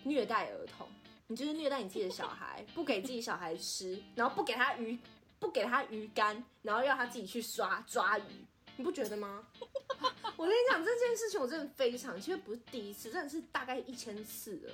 [0.06, 0.86] 虐待儿童，
[1.28, 5.00] 你就是虐待你自己的小孩， 不给自己小孩吃，然后不给他鱼，
[5.40, 8.46] 不给他鱼竿，然后要他自己去刷抓鱼，
[8.78, 9.44] 你不觉得吗？
[10.36, 14.74] 我跟你讲这件事情，我真的非常，其实不是第一次，真的是大概一千次了。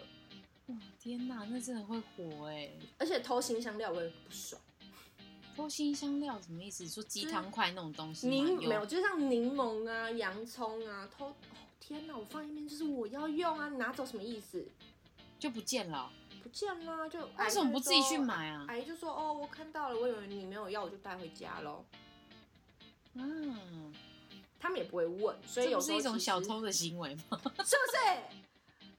[0.67, 2.69] 哇天哪，那真的会火哎！
[2.97, 4.61] 而且偷新香料我也不爽，
[5.55, 6.87] 偷新香料什么意思？
[6.87, 8.33] 说鸡汤块那种东西吗？
[8.33, 11.27] 柠没有，就像柠檬啊、洋葱啊，偷。
[11.27, 11.35] 哦
[11.79, 14.63] 天哪，我放一边就是我要用啊，你拿走什么意思？
[15.39, 16.11] 就不见了。
[16.43, 18.65] 不见啦，就为什么不自己去买啊？
[18.67, 21.83] 阿姨就说：“哦，我看到了，我以为你没有要，我就带回家喽。”
[23.19, 23.93] 嗯，
[24.59, 27.23] 他们也不会问，所以有是一种小偷的行为吗？
[27.43, 27.75] 是不是？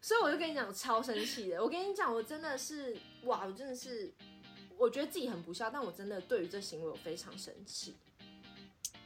[0.03, 1.63] 所以我就跟你讲，超生气的。
[1.63, 4.13] 我跟你讲，我真的是哇，我真的是，
[4.79, 7.97] 我觉得自己很不孝，但我真的对于这行为我非常生气。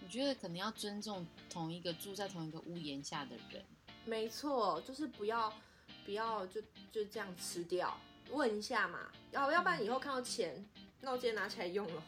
[0.03, 3.65] 我觉得可能要尊重同一个住在同一个屋檐下的人。
[4.05, 5.53] 没错，就是不要
[6.05, 6.61] 不要就
[6.93, 7.99] 就这样吃掉，
[8.31, 10.65] 问一下嘛，要要不然以后看到钱，
[11.01, 12.03] 那我直接拿起来用了。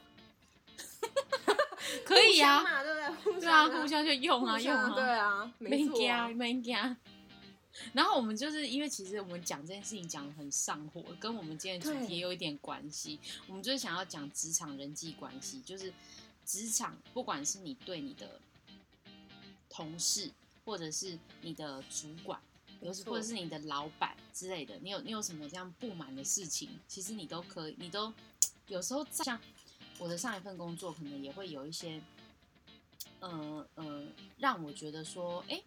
[2.05, 3.49] 可以呀、互相嘛，对不对？
[3.49, 6.97] 啊，相互相就用啊，用啊，对啊，没没错啊加没加。
[7.93, 12.07] 然后我们就是因为其实我们讲这件事情讲的很上火，跟我们今天的主对。
[12.07, 13.21] 题有一点关系。
[13.47, 15.93] 我们就是想要讲职场人际关系，就是
[16.45, 18.41] 职场，不管是你对你的
[19.69, 20.31] 同事，
[20.65, 22.41] 或者是你的主管，
[22.81, 28.11] 有时或者是你的老板之类的，你有你有什么这样不满的事情，其实你都可以，你都
[28.69, 29.39] 有时候像
[29.99, 32.01] 我的上一份工作，可能也会有一些，
[33.21, 34.03] 呃呃，
[34.39, 35.63] 让我觉得说，哎、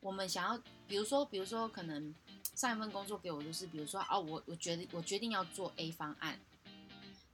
[0.00, 2.14] 我们想要，比如说，比如说，可能
[2.54, 6.38] 上一份工作给我就是，比如说，哦，我我觉得我决定要做 A 方案，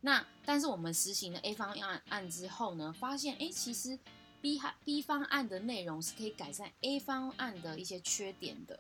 [0.01, 3.99] 那但是我们实行了 A 方案案之后呢，发现，哎，其实
[4.41, 8.79] B 哈 B 方案的内容是可以改善 A 方案的一些缺点的，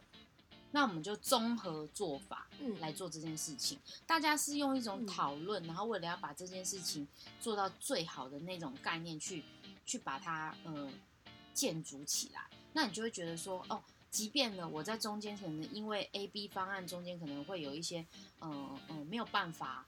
[0.75, 3.79] 那我们就综合做法，嗯来做这件事情。
[4.07, 7.07] 大家是用一种嗯讨论，然后为了要把这件事情
[7.41, 9.45] 做到最好的那种概念去
[9.85, 10.91] 去把它呃
[11.53, 18.05] 建筑起来，那你就会觉得说，哦，即便呢我在中间可能因为 A、B 方案中间可能会有一些
[18.39, 19.85] 呃呃没有办法，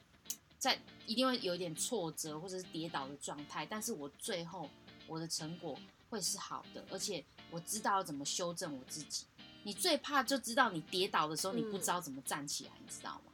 [0.58, 4.68] 在一定会有一点挫折或者是跌倒的状态，但是我最后
[5.06, 5.78] 我的成果
[6.10, 9.24] 会是好的，而且我知道怎么修正我自己。
[9.64, 13.32] 你最怕就知道你跌倒的时候，你不知道怎么站起来，你知道吗？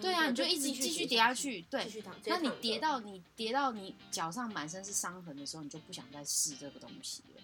[0.00, 1.90] 对啊，你就一直继续跌下去，对
[2.26, 7.42] 那你跌到你跌到你脚上满身是伤痕的时候，你就不想再试这个东西了。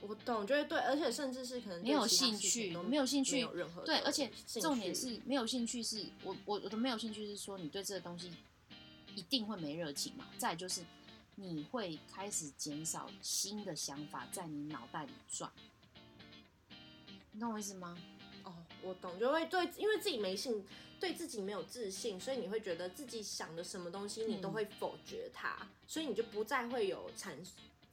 [0.00, 8.30] 我懂，就是对，而且甚至是可能没有兴趣没有兴趣没有任何对，而且重点是没有兴趣是，我我我的没有兴趣是说你对这个东西
[9.14, 10.26] 一定会没热情嘛。
[10.38, 10.82] 再就是
[11.36, 15.50] 你会开始减少新的想法在你脑袋里转，
[17.32, 17.96] 你懂我意思吗？
[18.42, 20.64] 哦，我懂，就会对，因为自己没信，
[20.98, 27.36] 对自己没有自信，所以你会觉得自己想的什么东西，你都嗯会否决它，所以你就不再会有产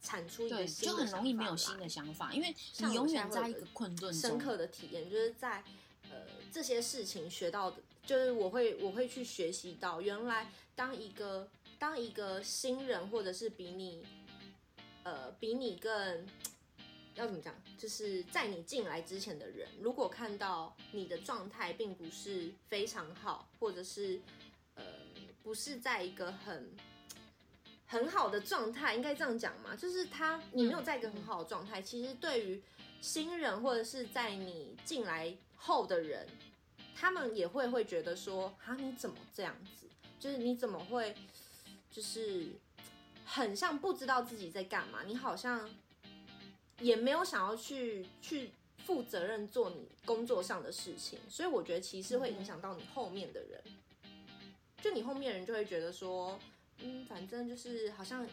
[0.00, 4.38] 产出一，个新的想法就很容易没有新的想法，因为你永远在一个困顿深。
[4.38, 5.62] 刻的体验，就是在
[6.10, 11.48] 呃这些事情学到的，就是我会我会去学习到，原来当一个
[11.84, 14.02] 当一个新人，或者是比你
[15.02, 16.26] 呃比你更
[17.14, 24.18] 要怎么讲，就是在你进来之前的人，如果看到你的状态并不是非常好，或者是
[24.76, 24.82] 呃
[25.42, 26.74] 不是在一个很
[27.86, 29.76] 很好的状态，应该这样讲嘛？
[29.76, 32.62] 就是他你没有在一个很好的状态，其实对于
[33.02, 36.26] 新人或者是在你进来后的人，
[36.96, 39.86] 他们也会会觉得说，啊你怎么这样子？
[40.18, 41.14] 就是你怎么会
[41.94, 42.48] 就是
[43.24, 45.04] 很像不知道自己在干嘛？
[45.04, 45.70] 你好像
[46.80, 53.62] 也没有想要去去负责任做你工作上的事情，所以我觉得其实会影响到你后面的人。
[54.82, 56.36] 就你后面人就会觉得说，
[56.78, 58.26] 嗯，反正就是好像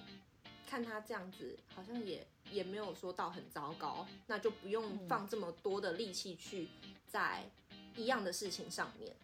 [0.68, 6.68] 看他这样子，好像也也没有说到很糟糕，那就不用嗯放这么多的力气去
[7.08, 7.48] 在
[7.96, 9.16] 一样的事情上面。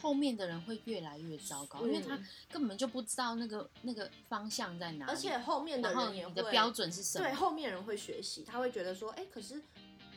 [0.00, 7.24] 后面的人会越来越糟糕，因为他嗯根本就不知道那个那个方向在哪里，而且后面的然后人也会你的标准是什么？
[7.24, 9.60] 对，后面人会学习，他会觉得说，哎、可是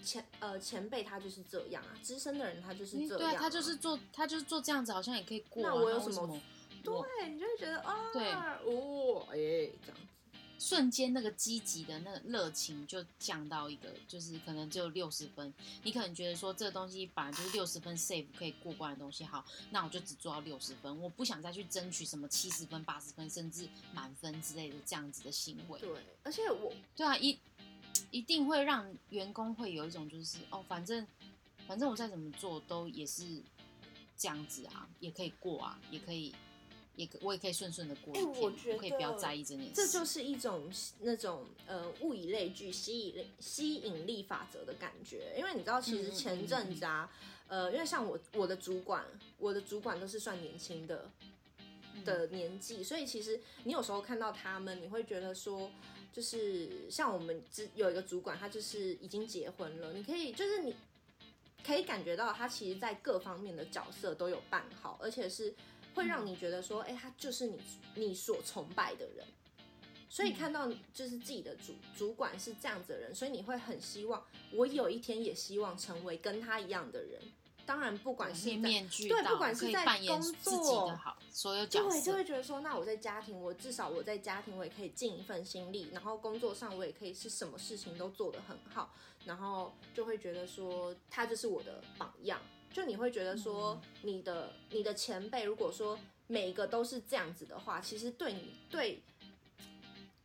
[0.04, 5.70] 前呃前辈他就是这样啊，资深的人他就是这样、嗯对啊，他就是做他就是做这样子，好像也可以过、啊。
[5.70, 6.40] 那我有什么
[6.84, 10.08] 对，你就会觉得啊，对哦，哎、这样子，
[10.60, 15.54] 瞬间那个积极的那个热情就降到一个，就是可能只有六十分。
[15.84, 25.80] 你可能觉得说这个东西本来就是六十分 safe 可以过关的东西，好，那我就只做到六十分，我不想再去争取什么七十分、八十分，甚至满分之类的这样子的行为。
[25.80, 25.90] 对，
[26.24, 27.40] 而且我对啊，一
[28.12, 31.08] 一定会让员工会有一种就是哦，反正
[31.68, 33.42] 反正我再怎么做都也是
[34.18, 36.36] 这样子啊，也可以过啊，也可以，
[37.00, 39.72] 也可我也可以顺顺的过一哎天，我觉可以不要在意这件事。
[39.74, 45.34] 这就是一种那种呃物以类聚、吸引力吸引力法则的感觉。
[45.38, 47.10] 因为你知道，其实前阵子啊，
[47.48, 49.06] 呃，因为像我我的主管，
[49.38, 51.10] 我的主管都是算年轻的
[52.04, 55.72] 的年纪，所以其实你有时候看到他们，你会觉得说，
[56.12, 60.76] 就是像我们之有一个主管，他就是已经结婚了，你可以就是你
[61.66, 65.54] 可以感觉到他其实在各方面的角色都有办好，而且是
[65.96, 67.60] 会让你觉得说，哎、他就是你
[67.96, 69.26] 你所崇拜的人。
[70.12, 77.22] 所以看到就是自己的主主管是这样子的人，所以你会很希望，我有一天也希望成为跟他一样的人。
[77.64, 80.98] 当然，不管是在对，不管是在工作
[81.32, 88.92] 所有角对，就会，觉得说，那我在家庭，我至少我在家庭我也可以尽一份心力，然后工作上我也可以是什么事情都做得很好，
[89.26, 92.42] 然后就会觉得说，他就是我的榜样。
[92.72, 99.02] 就你会觉得说，嗯你的你的前辈如果说每一个都是这样子的话，其实对你对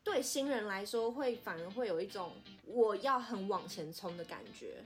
[0.02, 2.32] 对新人来说，会反而会有一种
[2.66, 4.84] 我要很往前冲的感觉。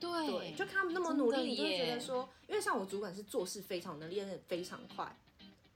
[0.00, 5.16] 对，对，就看他们那么努力，你就会觉得说，因为像我主管是做事非常能力，练得非常快，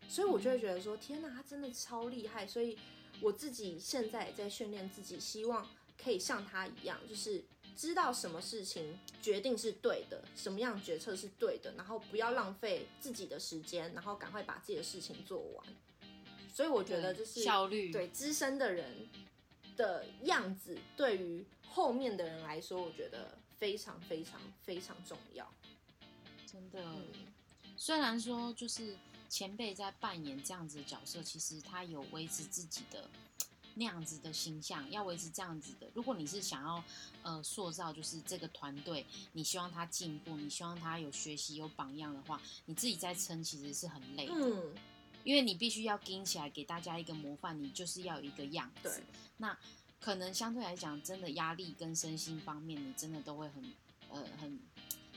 [0.08, 2.46] 所以我就会觉得说，天哪，他真的超厉害。
[2.46, 2.78] 所以
[3.20, 5.68] 我自己现在也在训练自己，希望
[6.02, 7.42] 可以像他一样，就是
[7.76, 15.66] 知道什么事情决定是对的，什么样决策是对的，然后不要浪费自己的时间，然后赶快把自己的事情做完。
[16.52, 19.08] 所以我觉得就是效率，对资深的人
[19.76, 25.50] 的样子，对于后面的人来说，我觉得非常非常非常重要。
[26.46, 26.82] 真的。
[26.84, 27.06] 嗯，
[27.76, 28.94] 虽然说就是
[29.30, 33.08] 前辈在扮演这样子的角色，其实他有维持自己的
[33.74, 35.90] 那样子的形象，要维持这样子的。
[35.94, 36.84] 如果你是想要
[37.22, 44.74] 呃塑造就是这个团队，你希望他进步，你希望他有学习有榜样的话，你自己在撑其实是很累的，嗯，
[45.24, 49.04] 因为你必须要盯起来给大家一个模范，你就是要有一个样子对。
[49.38, 49.56] 那
[50.00, 53.72] 可能相对来讲，真的压力跟身心方面，你真的都会很
[54.10, 54.58] 呃很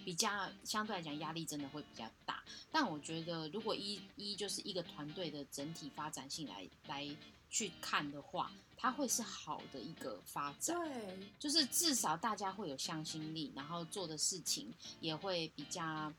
[0.05, 2.43] 比较相对来讲压力真的会比较大。
[2.71, 7.07] 但我觉得，如果一一就是一个团队的整体发展性来来
[7.55, 10.77] 去看的话，它会是好的一个发展。
[10.77, 16.11] 对，就是至少大家会有向心力，然后做的事情也会比较，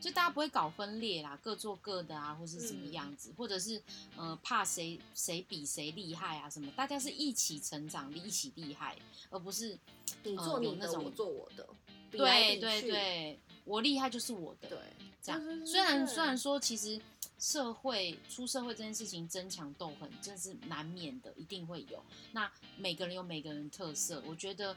[0.00, 3.80] 就大家不会搞分裂啦，各做各的啊，或是怎么样子，或者是
[4.16, 8.96] 呃怕谁谁比谁厉害啊什么，大家是一起成长，一起厉害，
[9.30, 9.78] 而不是
[10.24, 11.64] 你呃做你的，有那种我做我的，
[12.10, 14.78] 对对，对，我厉害就是我的，对，
[15.22, 17.00] 这样虽然虽然说，其实
[17.38, 22.02] 社会出社会这件事情争强斗狠，这是难免的，一定会有。
[22.32, 24.76] 那每个人有每个人特色，我觉得，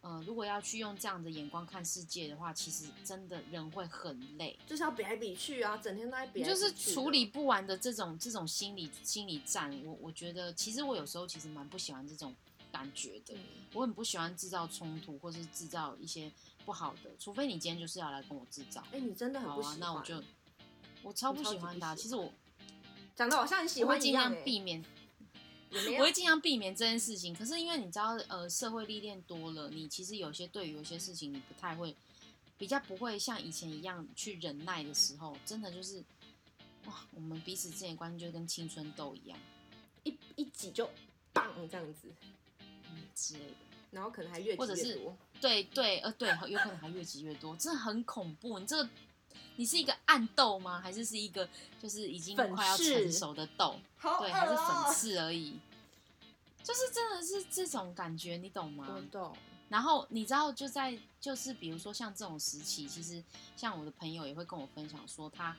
[0.00, 9.72] 呃，如果要去用这样的眼光看世界的话，其实真的人会很累，就是要比来比去啊，整天都在比比就是处理不完的这种这种心理心理战。
[9.84, 12.34] 我我觉得，其实我有时候其实蛮不喜欢这种
[12.72, 13.34] 感觉的。
[13.34, 13.40] 嗯
[13.72, 16.28] 我很不喜欢制造冲突，或是制造一些
[16.64, 18.82] 不好的，除非你今天就是要来跟我制造。
[18.90, 20.20] 哎、你真的很好啊不喜欢，，那我就
[21.02, 22.32] 我超不喜欢的啊、不喜其实我
[23.16, 24.84] 讲的好像很喜欢一样、欸，量避免，
[25.98, 27.34] 我会尽量避免这件事情。
[27.34, 31.94] 可是因为你知道，呃，社会历练多了，你其实有些对于有些事情你不太会，
[32.58, 36.02] 比较不会像以前一样去忍耐的时候，真的就是，
[36.86, 39.38] 哇，我们彼此之间的关系就跟青春痘一样，
[40.04, 40.88] 一一挤就
[41.32, 42.08] 棒这样子，
[42.90, 43.54] 嗯之类的。
[43.90, 45.16] 然后可能还越或者是挤越多。
[45.40, 48.58] 对对，呃，对，有可能还越积越多，真的很恐怖。
[48.58, 48.88] 你这个，
[49.56, 50.80] 你是一个暗豆吗？
[50.80, 51.48] 还是是一个
[51.82, 53.76] 就是已经快要成熟的豆？
[54.18, 55.58] 对，还是粉刺而已。
[56.62, 58.86] 就是真的是这种感觉，你懂吗？
[58.94, 59.36] 我懂，
[59.70, 63.22] 然后你知道，就在就是比如说像这种时期，其实
[63.56, 65.56] 像我的朋友也会跟我分享说，他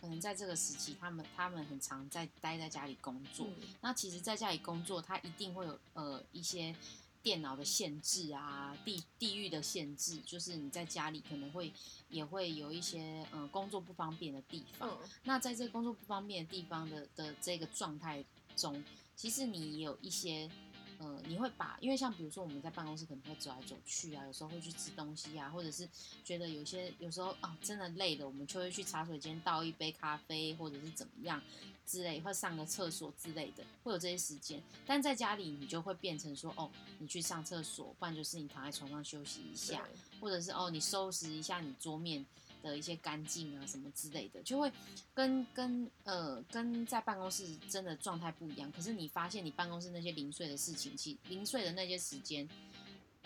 [0.00, 3.46] 可能在这个时期，他们他们很常在待在家里工作。
[3.46, 6.74] 嗯那其实在家里工作，他一定会有呃一些
[7.22, 11.72] 电脑的限制啊，地地域的限制，就是你在家里可能会
[12.08, 14.88] 也会有一些呃工作不方便的地方。
[14.88, 18.24] 嗯，那在这个工作不方便的地方的的这个状态
[18.56, 18.82] 中，
[19.14, 20.50] 其实你也有一些，
[20.98, 25.88] 呃，你会把，因为像比如说我们在办公室可能会走来走去啊，有时候会去吃东西啊，或者是
[26.24, 31.42] 觉得有些有时候啊真的累了，我们就会去茶水间倒一杯咖啡，或者是怎么样
[31.90, 34.62] 之类，或上个厕所之类的，会有这些时间。
[34.86, 36.70] 但在家里你就会变成说，哦，
[37.00, 39.88] 你去上厕所，不然就是你躺在床上休息一下，
[40.20, 42.24] 或者是哦，你收拾一下你桌面
[42.62, 44.70] 的一些干净啊什么之类的，就会
[45.12, 48.70] 跟跟呃跟在办公室真的状态不一样。
[48.70, 52.48] 可是你发现你办公室那些零碎的事情，其零碎的那些时间，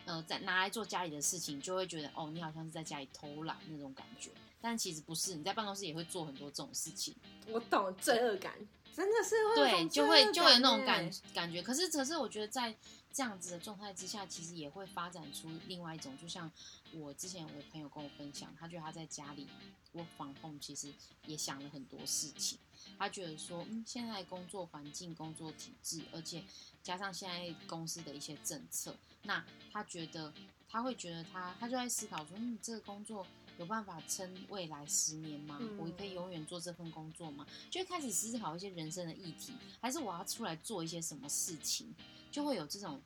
[0.07, 4.31] 呃，在拿来做家里的事情，就会觉得哦，你好像是在家里偷懒那种感觉。
[4.65, 7.15] 但其实不是，你在办公室也会做很多这种事情。
[7.49, 8.55] 我懂罪恶感，
[8.97, 11.62] 真的是会对，就会就会有那种感感觉。
[11.62, 12.75] 可是可是我觉得在
[13.12, 16.51] 这样子的状态之下，其实也会发展出另外一种，就像
[16.95, 19.47] 我之前有个朋友跟我分享，他觉得他在家里
[19.93, 20.91] work from home，其实
[21.27, 22.59] 也想了很多事情。
[22.99, 26.43] 他觉得说，嗯，现在工作环境、工作体制，而且
[26.83, 30.33] 加上现在公司的一些政策，那他觉得
[30.71, 33.27] 他会觉得他他就在思考说，嗯，这个工作
[33.59, 35.59] 有办法撑未来十年吗？
[35.61, 37.47] 嗯我可以永远做这份工作吗？
[37.71, 41.95] 就会开始思考一些人生的议题，还是我要出来做一些什么事情，
[42.31, 43.01] 就会有这种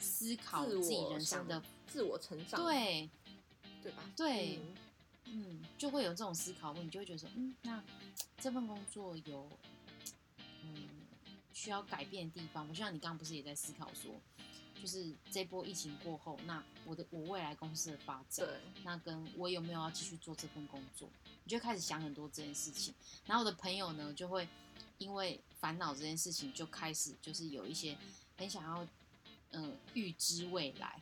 [0.00, 3.08] 思考自自己人生的，自我成长，对，
[3.82, 4.10] 对吧？
[4.16, 4.74] 对嗯
[5.26, 7.82] 嗯，就会有这种思考问你，就会觉得说，嗯，那
[8.38, 9.48] 这份工作有
[10.62, 10.88] 嗯
[11.52, 12.64] 需要改变的地方。
[12.68, 14.12] 我就像你刚刚不是也在思考说，
[14.84, 21.08] 就是这波疫情过后，那我的我未来公司的发展，对，那跟我有没有要继续做这份工作，
[21.42, 22.92] 你就会开始想很多这件事情。
[23.24, 24.46] 然后我的朋友呢，就会
[24.98, 27.96] 因为烦恼这件事情，就开始就是有一些
[28.36, 28.86] 很想要，
[29.52, 31.00] 嗯、预知未来，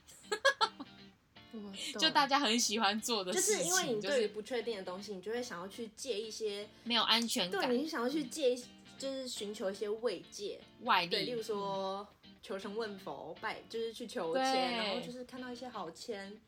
[1.99, 8.64] 就大家家很喜欢做的就事情，是因为你就是对于不确定的东西，你就会想要去借一些，没有安全感，对，你想要去借一，
[8.97, 11.03] 就是寻求一些慰藉，外。
[11.07, 12.07] 力，对，例如说
[12.43, 16.38] 求神问佛，拜就是去求签，然后就是看到一些好签，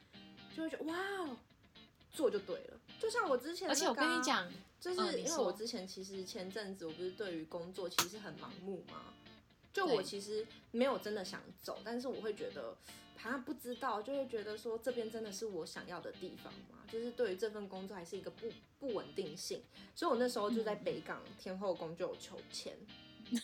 [0.55, 1.37] 就会觉得哇哦，
[2.13, 2.81] 做就对了。
[2.99, 9.15] 就像我之前、嗯，而且我跟你，讲，就是因为我之前其实前阵子我不是对于工作其实很盲目嘛，
[9.73, 12.77] 就我其实没有真的想走，但是我会觉得
[13.17, 18.49] 好像不知道，就会觉得说这边真的是我想要的地方嘛，就是对于这份工作还是一个不
[18.81, 19.63] 不稳定性，
[19.95, 20.85] 所以我那时候就在嗯。
[20.85, 22.77] 北港天后宫就有求签。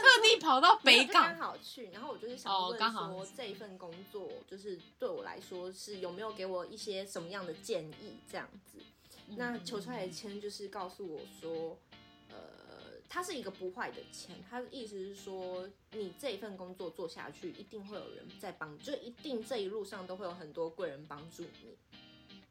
[0.00, 8.78] 特地跑到北港刚港，好去，然后我就是想问说这一份工作，就是对我来说是有没有给我一些什么样的建议这样子？
[9.36, 11.78] 那嗯求出来的签就是告诉我说，
[12.30, 12.36] 呃，
[13.08, 21.76] 它是一个不坏的签，它的意思是说，你这一份工作做下去，一定会有人在帮，就一定这一路上都会有很多贵人帮助你。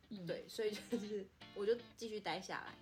[0.09, 2.73] 嗯对，所以就是我就继续待下来。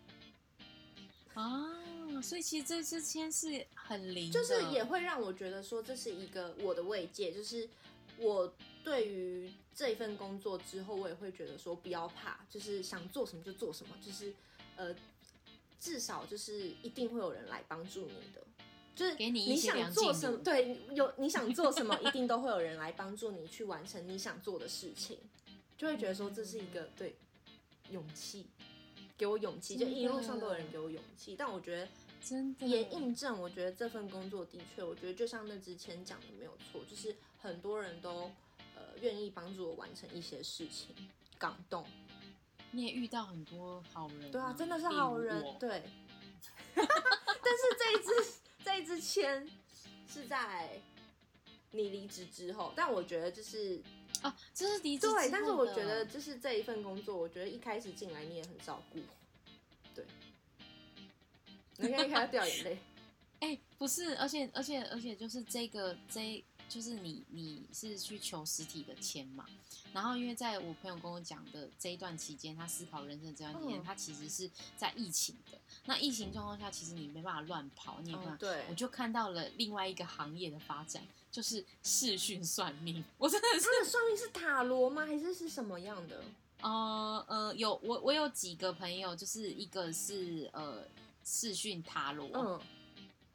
[1.36, 7.70] 啊，所以其实这支签是很灵，就是也会让我觉得说这是一个我的慰藉，就是
[8.18, 14.34] 我对于这一份工作之后，我也会觉得说不要怕，就是想做什么就做什么，就是
[14.76, 14.96] 呃，
[15.80, 18.42] 至少就是一定会有人来帮助你的。
[18.96, 25.18] 就是给你你想做什么，对，有你想做什么，一定都会有人来帮助你去完成你想做的事情，
[25.78, 27.14] 就会觉得说这是一个对
[27.92, 28.46] 勇气，
[29.18, 31.88] 给我勇气，就一路上都有人给我勇气，但我觉得
[32.22, 38.32] 真的也印证，我觉得这份工作的确，我觉得就像那之前讲的没有错，就是很多人都
[38.76, 40.96] 呃愿意帮助我完成一些事情，
[41.38, 41.86] 感动。
[42.72, 45.56] 你也遇到很多好人，对啊，真的是好人我。
[45.60, 45.84] 对。
[46.76, 49.48] 但是这一支这一支签
[50.10, 50.82] 是在
[51.72, 53.82] 你离职之后，但我觉得就是
[54.28, 59.00] 哦，这是离职对，之但是我觉得就是这一份工作，我觉得一开始进来你也很照顾，
[59.94, 60.04] 对。
[61.78, 62.80] 你可以看他掉眼泪。
[63.42, 69.46] 哎、不是，而且而且而且就是这个这就是你你是去求实体的签嘛，
[69.94, 75.58] 然后因为在我朋友跟我讲的这一段期间，他思考人生这段期间，嗯他其实是在疫情的。
[75.86, 78.36] 那疫情状况下，其实你没办法乱跑，你也没办法。
[78.36, 83.04] 哦对我就看到了另外一个行业的发展，就是视讯算命。
[83.18, 85.06] 我真的是他的算命是塔罗吗？
[85.06, 86.24] 还是是什么样的？
[86.62, 90.84] 呃呃，有我我有几个朋友，就是一个是呃
[91.24, 92.60] 视讯塔罗，嗯，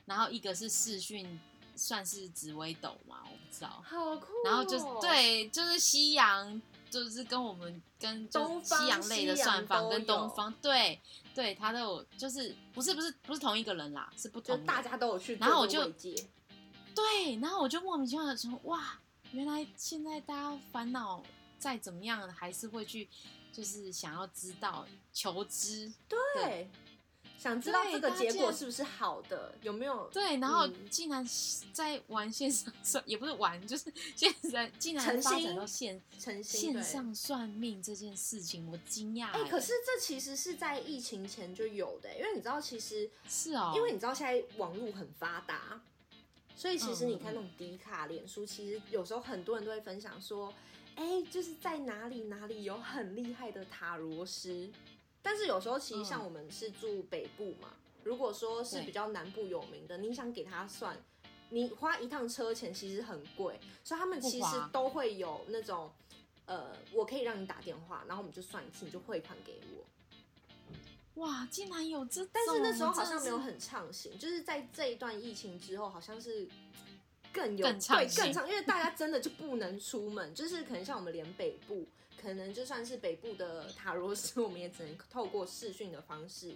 [0.06, 1.38] 然后一个是视讯，
[1.76, 3.82] 算是紫微斗嘛，我不知道。
[3.84, 4.42] 好酷、哦。
[4.44, 6.60] 然后就是，对，就是西洋，
[6.90, 11.00] 就是跟我们跟就是东方西洋类的算法跟东方，对
[11.34, 15.88] 对，他都有，就是不是不是不是同一个人啦，是不同就大家都有去然后我就
[16.92, 18.98] 对，然后我就莫名其妙的说，哇，
[19.32, 21.22] 原来现在大家烦恼
[21.58, 23.08] 再怎么样，还是会去，
[23.52, 26.68] 就是想要知道求知，对，
[27.40, 31.26] 想知道对这个结果是不是好的，有没有对，然后嗯竟然
[31.72, 39.48] 在玩线上算，也不是玩，就是 现在竟然诚发展到线诚心线上算命这件事情，我惊讶、哎、欸。
[39.48, 45.80] 可是这其实是在疫情前就有的，因为你知道，其实是哦，因为你知道现在网络很发达，
[46.54, 50.52] 所以其实嗯你看那种迪卡、脸书，其实有时候很多人都会分享说，
[50.96, 54.68] 哎、就是在哪里哪里有很厉害的塔罗师。
[55.22, 60.96] 但是有时候其实像嗯我们是住北部嘛，如果说是比较南部有名的，你想给他算，
[61.50, 65.90] 你花一趟车钱其实很贵，所以他们其实都会有那种，
[66.46, 69.84] 呃，我可以让你打电话，然后我们就算一次，你就汇款给我。
[71.22, 72.24] 哇，竟然有这！
[72.32, 76.48] 但是那时候好像没有很畅行，就是在这一段疫情之后，好像是
[77.30, 81.86] 更有更对更畅，因为大家真的就不能出门，就是可能像我们连北部，
[82.20, 86.54] 可能就算是北部的塔罗斯，我们也只能透过视讯的方式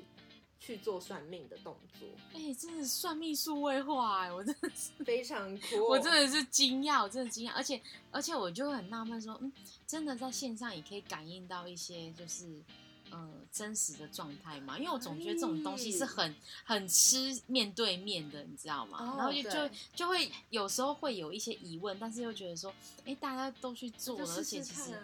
[0.60, 5.84] 去做算命的动作，哎、真的算命数位化哎，我真的是，非常 酷。
[5.88, 9.52] 我真的是惊讶，我真的惊讶，而且而且我就很纳闷说，嗯，
[9.86, 12.62] 真的在线上也可以感应到一些就是。
[13.10, 16.34] 呃，真实的状态嘛，因为我总觉得这种东西是很
[16.64, 18.98] 很吃面对面的，你知道吗？
[18.98, 24.98] 哦然后就就就会有时候会有一些疑问，但是又觉得说，哎、大家都去做了，而且其实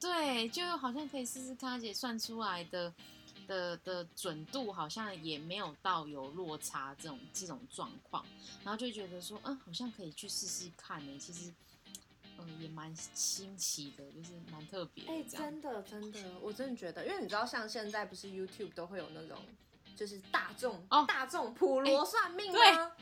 [0.00, 2.92] 对，就好像可以试试看，而且算出来的
[3.46, 8.24] 的的准度好像也没有到有落差这种这种状况，
[8.62, 11.18] 然后就觉得说，嗯，好像可以去试试看呢。
[11.18, 11.52] 其实，
[12.38, 15.22] 嗯，也蛮新奇的，就是蛮特别哎。
[15.22, 19.38] 真的真的，我真的觉得，因为你知道，像现在不是 YouTube 都会有那种，
[19.96, 22.92] 就是大众、哦大众普罗算命对吗？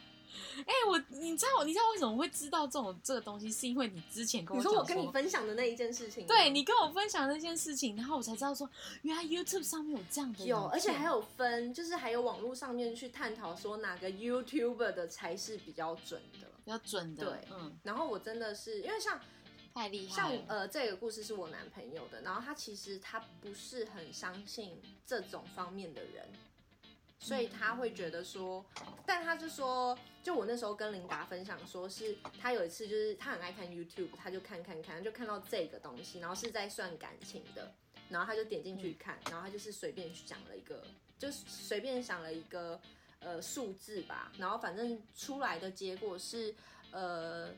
[0.66, 8.68] 哎、我你知道你知道为什么会知道这种这个东西，是因为你之前跟我讲你说我跟你分享的那一件事情，对你跟我分享那件事情，然后我才知道说，
[9.02, 16.48] 原来 YouTube 上面有这样的有，而且还有分，就是还有网络上面去探讨说哪个 YouTuber 的才是比较准的。
[16.64, 19.20] 比较准的，对嗯，然后我真的是因为像
[19.74, 26.28] 太厉害，像呃这个故事是我男朋友的，然后他其实他不是很相信这种方面的人，
[27.22, 28.64] 所以他会觉得说，
[29.06, 37.72] 但他就说，就我那时候跟琳达分享说，是他有一次就是他很爱看 YouTube，他就看看看，就看到这个东西，然后是在算感情的，
[38.08, 40.84] 然后他就点进去看，然后他就是随便讲了一个，
[41.16, 42.80] 就是随便想了一个
[43.20, 46.52] 呃数字吧，然后反正出来的结果是
[46.90, 47.54] 呃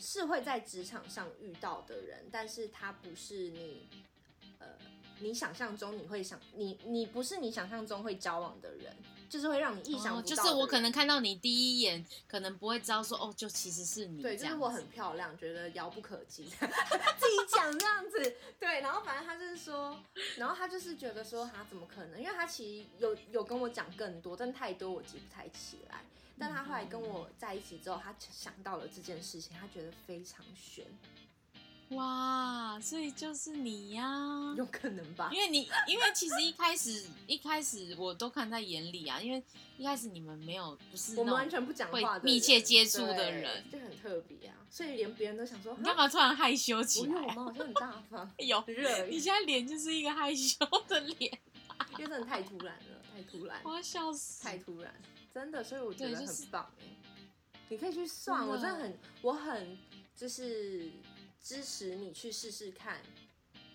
[0.00, 4.09] 是会在职场上遇到的人，但是他不是你呃
[5.20, 8.94] 你想象中你会想你你不是你想象中会交往的人，
[9.28, 14.36] 就是会让你意想哦，不到就是我可能看到你第一眼，可能不会知道说哦，就其实是你对。
[14.36, 18.36] 就是我很漂亮，觉得遥不可及， 自己讲这样子。
[18.58, 19.96] 对，然后反正他就是说，
[20.36, 22.20] 然后他就是觉得说，他怎么可能？
[22.20, 26.02] 因为他其实有有跟我讲更多，但太多我记不太起来。
[26.38, 30.86] 但他后来跟我在一起之后，他想到了这件事情，他觉得非常悬，
[31.90, 34.04] 哇，所以就是你呀、
[34.56, 35.28] 有可能吧？
[35.32, 39.42] 因为你，因为其实一开始一开始我都看在眼里啊，因为
[39.76, 44.54] 一开始你们没有不是我们完全不讲会话的，密切接触的人就很特别啊。
[44.70, 47.34] 所以连别人都想说，你干嘛突然害羞起不用，我来？
[47.34, 51.38] 们好像很大方， 有，热，你现在脸就是一个害羞的脸，
[51.98, 53.60] 因为真的太突然了，太突然。
[53.64, 54.44] 我要笑死。
[54.44, 54.94] 太突然，
[55.34, 56.84] 真的，所以我觉得很对就是棒哎、
[57.68, 59.76] 你可以去算，真我真的很，我很
[60.16, 60.92] 就是
[61.42, 63.00] 支持你去试试看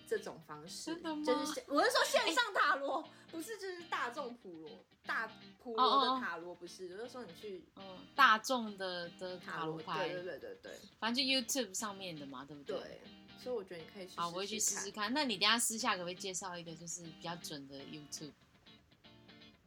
[0.08, 0.94] 这种方式。
[0.94, 4.70] 真的吗就是我是说线上塔罗，不是就是大众普罗，
[5.06, 5.28] 大
[5.62, 12.78] 普罗的塔罗不是，我是说你去嗯，大众的的塔塔罗罗牌，对对对对对反正就 YouTube 上面的嘛，对不对？
[12.78, 13.02] 对，
[13.44, 15.14] 所以我觉得你可以去好，我会去试试看。
[15.14, 18.32] 那你等下私下可不可以介绍一个就是比较准的 YouTube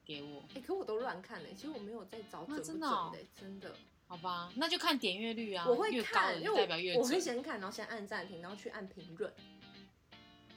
[0.05, 0.43] 给我？
[0.55, 3.77] 哎、可我都乱看嘞、其实我没有在找准不准的、真的哦真的。
[4.09, 7.21] 好吧，那就看点阅率啊，我会越高看，的因为代表越我我会。
[7.21, 9.31] 先看，然后先按暂停，然后去按评论。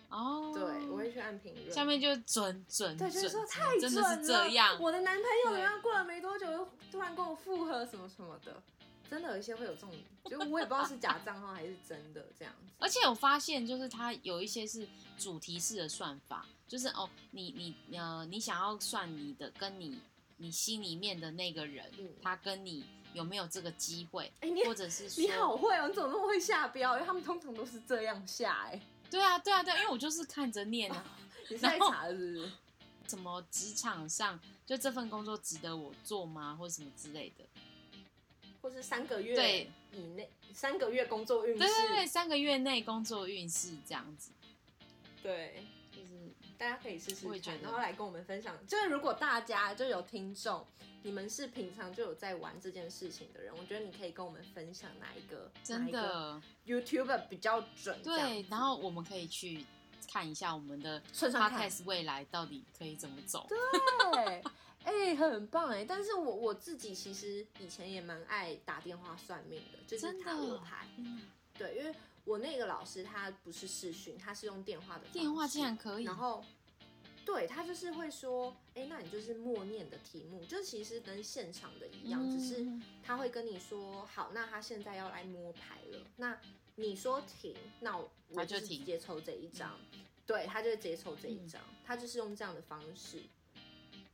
[0.09, 1.71] 哦，对，我会去按评论。
[1.71, 4.79] 下面就准准对，就是准说太真准了，的是这样。
[4.81, 8.63] 我的男朋友对然后过了没多久，又突然跟我复合什么什么的，
[9.09, 9.91] 真的有一些会有这种，
[10.25, 12.73] 就我也不知道是假账号还是真的这样子。
[12.79, 14.87] 而且我发现，就是它有一些是
[15.17, 17.53] 主题式的算法，就是哦，你
[17.89, 19.97] 你呃，你想要算你的跟你
[20.37, 22.83] 你心里面的那个人，嗯他跟你
[23.13, 26.95] 有没有这个机会，哎、你或者是说，你好会哦，你怎么那么会下标？
[26.95, 31.03] 因为他们通常都是这样下哎、对啊对啊对啊，因为我就是看着念啊，
[31.49, 32.51] 你是在然后查是不是？
[33.05, 37.43] 怎么职场上就这份工作值得我做吗，或者什么之类的。
[38.61, 44.31] 或是三个月对以内，三个月工作运势，对对对，三个月内工作运势这样子，
[45.23, 45.67] 对就是
[46.61, 48.55] 大家可以试试看，然后来跟我们分享。
[48.67, 50.63] 就是如果大家就有听众，
[51.01, 57.99] 你们是平常就有在玩这件事情的人，我觉得你可以跟我们分享哪一个真的 YouTuber 比较准。
[58.03, 59.65] 对，然后我们可以去
[60.07, 63.47] 看一下我们的顺顺看 podcast 未来到底可以怎么走。
[64.13, 64.43] 对，
[64.83, 65.83] 哎、很棒哎！
[65.83, 70.85] 但是我我自己其实以前也蛮爱打电话算命的，就是真的塔罗牌。
[70.95, 71.21] 天哪
[71.57, 71.95] 对，因为
[72.25, 76.03] 我那个老师他不是视讯，他是用电话的电话竟然可以。
[76.03, 76.43] 然后。
[77.23, 86.39] 对他就是会说，哎，那你就是默念的题目，就其实跟现场的一样，只是嗯他他会跟你说好，那他现在要来摸牌了，那
[86.77, 89.79] 你说停，那我我就直接抽这一张，
[90.25, 93.21] 对他就直接抽这一张，他就是用这样的方式，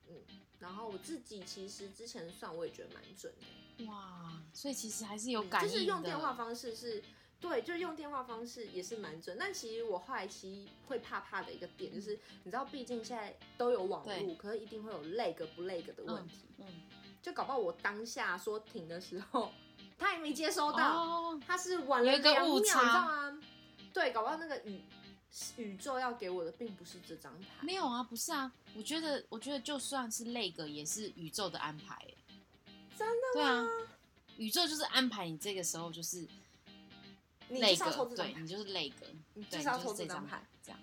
[0.10, 0.22] 嗯，
[0.60, 3.86] 然后我自己其实之前算我也觉得蛮准的。
[3.86, 5.74] 哇，所以其实还是有感应的。
[5.74, 7.01] 就是用电话方式是，
[7.40, 9.38] 对，就用电话方式也是蛮准。
[9.40, 16.46] 但其实我后来其实会怕怕的一个点就是，你知道，毕竟现在都有网对络，可是一定会有 lag 不 lag 的问题。
[16.58, 16.66] 嗯，
[17.22, 19.52] 就搞不好我当下说停的时候，
[19.98, 23.42] 他还没接收到，哦，他是晚了两秒，你知道差吗？
[23.94, 24.82] 对，搞不好那个宇
[25.58, 27.48] 宇宙要给我的并不是这张牌。
[27.62, 32.18] 没有啊，不是啊，我觉得，我觉得就算是那个，也是宇宙的安排欸。
[32.98, 33.64] 真的对啊，
[34.38, 36.28] 宇宙就是安排你这个时候就是
[37.50, 40.80] 你那就是要抽这张你，就是那个，你就是要抽这张牌，这样。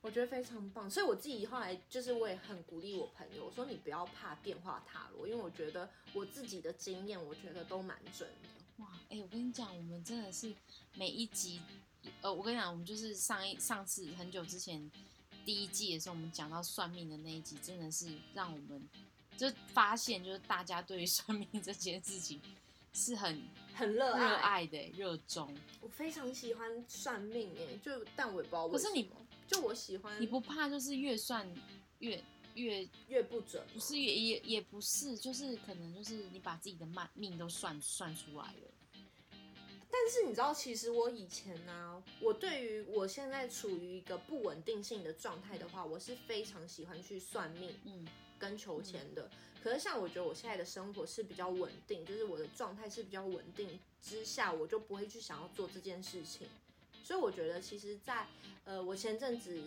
[0.00, 8.48] 我觉得非常棒，所以我自己后来就是我也很鼓励我朋友，我说你不要怕电话塔罗，因为我觉得我自己的经验，我觉得都蛮准的。
[8.78, 10.52] 哇，哎、我跟你讲，我们真的是
[10.94, 11.60] 每一集，
[12.20, 14.90] 呃，我跟你讲，我们就是上一上次很久之前
[15.44, 18.88] 第一季的时候，我们讲到算命的那一集，真的是让我们
[19.36, 22.40] 就发现，就是大家对于算命这件事情
[22.92, 23.42] 是很
[23.74, 25.54] 很热热爱，爱的、热衷。
[25.80, 28.90] 我非常喜欢算命哎，就但我也不知道为什么。
[28.90, 29.10] 可是你
[29.46, 31.46] 就我喜欢，你不怕就是越算
[32.00, 32.22] 越
[32.54, 38.70] 越越不准，不是也也也不是，就是可能就是你把自己的命命都算算出来了。
[39.90, 48.06] 但是你知道，其实我以前呢、我对于我现在处于一个不稳定性的状态的话，我是非常喜欢去算命嗯，
[48.38, 49.30] 跟求钱的。
[49.62, 56.48] 可是像我觉得我现在的生活是比较稳定，就是我的状态是比较稳定之下，我就不会去想要做这件事情。
[57.04, 58.26] 所以我觉得，其实在，
[58.64, 59.62] 呃我前阵子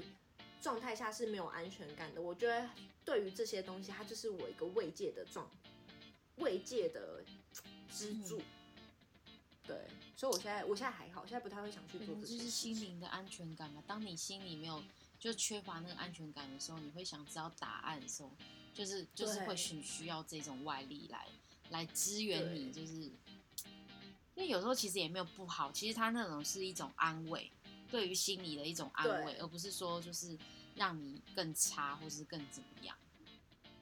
[0.61, 2.21] 状态下是没有安全感的。
[2.21, 2.69] 我觉得
[3.03, 5.49] 对于这些东西，它就是我一个慰藉的状，
[6.37, 7.23] 慰藉的
[7.91, 8.41] 支柱。
[9.67, 9.77] 对，
[10.15, 12.79] 所以我现在我现在还好，现在不太会想去做这是心。
[12.79, 13.83] 灵的安全感嘛。
[13.87, 14.83] 当你心里没有
[15.19, 18.31] 就缺乏那个安全感的时候，你会想知道答案的时候，
[18.75, 21.25] 就是就是会需需要这种外力来
[21.69, 27.49] 来支援你，就是因为有时候其实也没有不好，其实他那种是一种安慰，
[27.89, 30.37] 对于心理的一种安慰，而不是说就是
[30.75, 32.93] 让你更差或是更怎么样。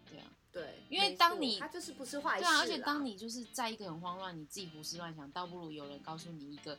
[0.07, 6.77] 对啊，对，因为当你他就是不是坏事对啊，而且当你就是在一个很慌乱，你自己胡思乱想，倒不如有人告诉你一个，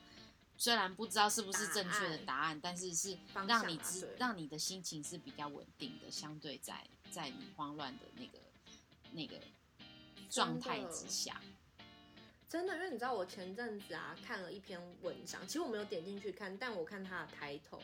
[0.57, 6.81] 虽然不知道是不是正确的答案，但是是让你知啊让你的心情是比较稳定的，相对在
[7.15, 8.37] 在你慌乱的那个
[9.13, 9.39] 那个
[10.29, 11.41] 状态之下，
[12.49, 17.81] 真的，因为你知道我前阵子啊看了一篇文章，其实我没有点进去看，但我看它的抬头，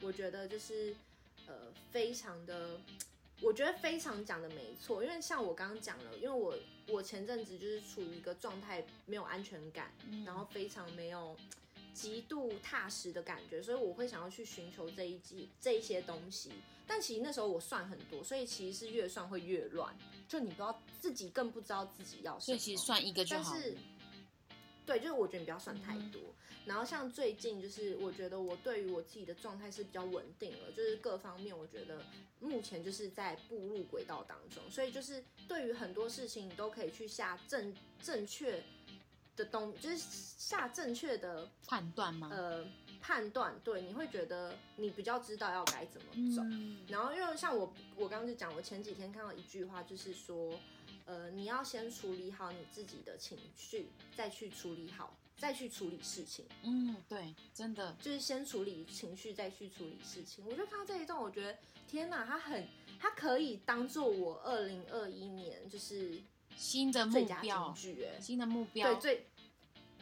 [0.00, 0.96] 我觉得就是
[1.46, 2.80] 呃非常的，
[3.40, 6.58] 我觉得非常讲的没错，因为像我刚刚讲了，因为我
[6.88, 11.36] 我前阵子就是处于一个状态没有安全感，嗯然后非常没有
[11.96, 16.50] 极度踏实的感觉，所以我会想要去寻求这一季这一些东西。
[16.86, 19.96] 但其实那时候我算很多，所以其实是越算会越乱，
[20.28, 22.40] 就你不知道自己更不知道自己要什么。
[22.40, 23.58] 所以其实算一个就好了。
[23.58, 23.76] 但是，
[24.84, 26.20] 对，就是我觉得你不要算太嗯多。
[26.66, 32.04] 然后像最近，就是我觉得我对于我自己的状态是比较稳定了，就是各方面我觉得
[32.40, 38.62] 目前就是在步入轨道当中，所以就是对于很多事情你都可以去下正正确
[39.36, 42.28] 的东，就是下正确的判断吗？
[42.32, 42.64] 呃
[43.00, 46.42] 判断，对，你会觉得你比较知道要该怎么走。
[46.44, 50.58] 嗯，然后因为像我，我刚刚就讲，我前几天看到一句话，就是说，
[51.04, 60.44] 呃，你要先处理好你自己的情绪，再去处理好，再去处理事情，嗯，对，真的，就是先处理情绪，再去处理事情。
[60.44, 61.56] 我就看到这一段，我觉得
[61.86, 62.66] 天哪，它很，
[62.98, 66.20] 它可以当做我二零二一年就是
[66.56, 67.74] 新的目标
[68.18, 69.26] 新的目标，对，最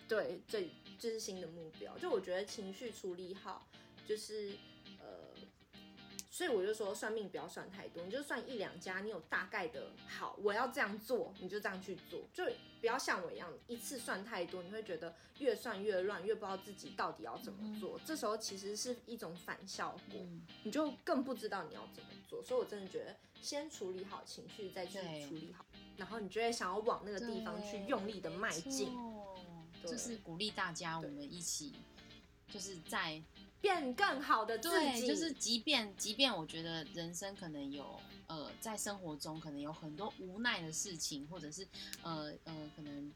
[0.07, 1.99] 对最就是新的目标。
[1.99, 3.67] 就我觉得情绪处理好，
[4.07, 4.53] 就是
[5.01, 5.35] 呃，
[6.31, 12.45] 所以我就说算命不要算太多，你就算一两家，你有大概的好，我要这样做，你就这样去做，就
[12.81, 17.99] 不要像我一样一次算太多，你会觉得越算越乱，越不知道自己到底要怎么做。
[18.05, 22.43] 这时候其实是一种反效果，嗯，你就更不知道你要怎么做。
[22.43, 25.65] 所以我真的觉得先处理好情绪，再去处理好，
[25.97, 28.89] 然后你就会想要往那个地方去用力的迈进。
[29.87, 31.75] 就是鼓励大家，我们一起，
[32.49, 33.23] 就是在
[33.61, 41.69] 变更好的自对，己，就是即便即便我觉得人生可能有呃，在生活中可能有很多无奈的事情，或者是
[42.03, 43.13] 呃呃可能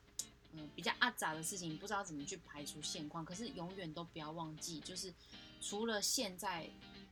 [0.55, 3.25] 呃比较阿杂的事情，不知道怎么去排除现况。
[3.25, 5.11] 可是永远都不要忘记，就是
[5.63, 6.69] 除了现在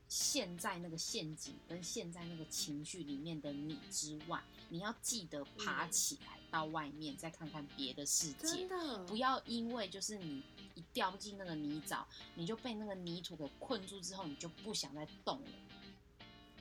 [0.07, 8.67] 现在那个陷阱跟现在那个情绪里面的你之外，你要记得爬嗯起来，到外面，再看看别的世界
[9.07, 10.43] 不要因为就是你
[10.75, 12.05] 一掉进那个泥沼，
[12.35, 15.49] 你就被那个泥土给困住之后，你就不想再动了。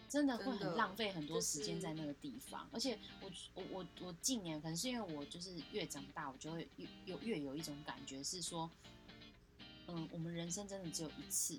[0.08, 8.70] 真的会很浪费很多时间在那个地方，而且我我我我近年可能是因为我就是越长大，我就会越有越有一种感觉是说，
[9.88, 11.58] 嗯，我们人生真的只有一次。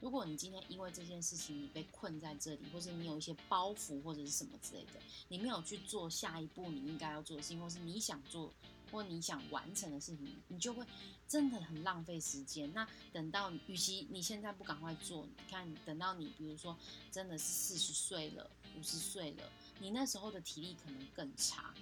[0.00, 8.52] 如果你今天因为这件事情你被困在这里，或是你有一些包袱或者是什么之类的，你没有去做下一步你应该要做的事情，或是你想做
[8.92, 10.84] 或你想完成的事情，你就会
[11.26, 12.70] 真的很浪费时间。
[12.74, 16.76] 那等到，与其你现在不赶快做，你看等到你比如说
[17.10, 21.74] 真的是四十岁了、五十岁了，你那时候的体力可能更差，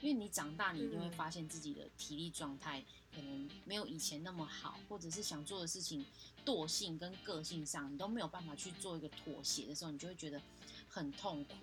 [0.00, 2.84] 因为你长大，你一定会嗯发现自己的体力状态
[3.14, 6.04] 可能没有以前那么好，或者是想做的事情
[6.44, 10.40] 惰性跟个性上，你都没有办法去做一个妥协的时候，你就会觉得
[10.88, 11.54] 很痛苦。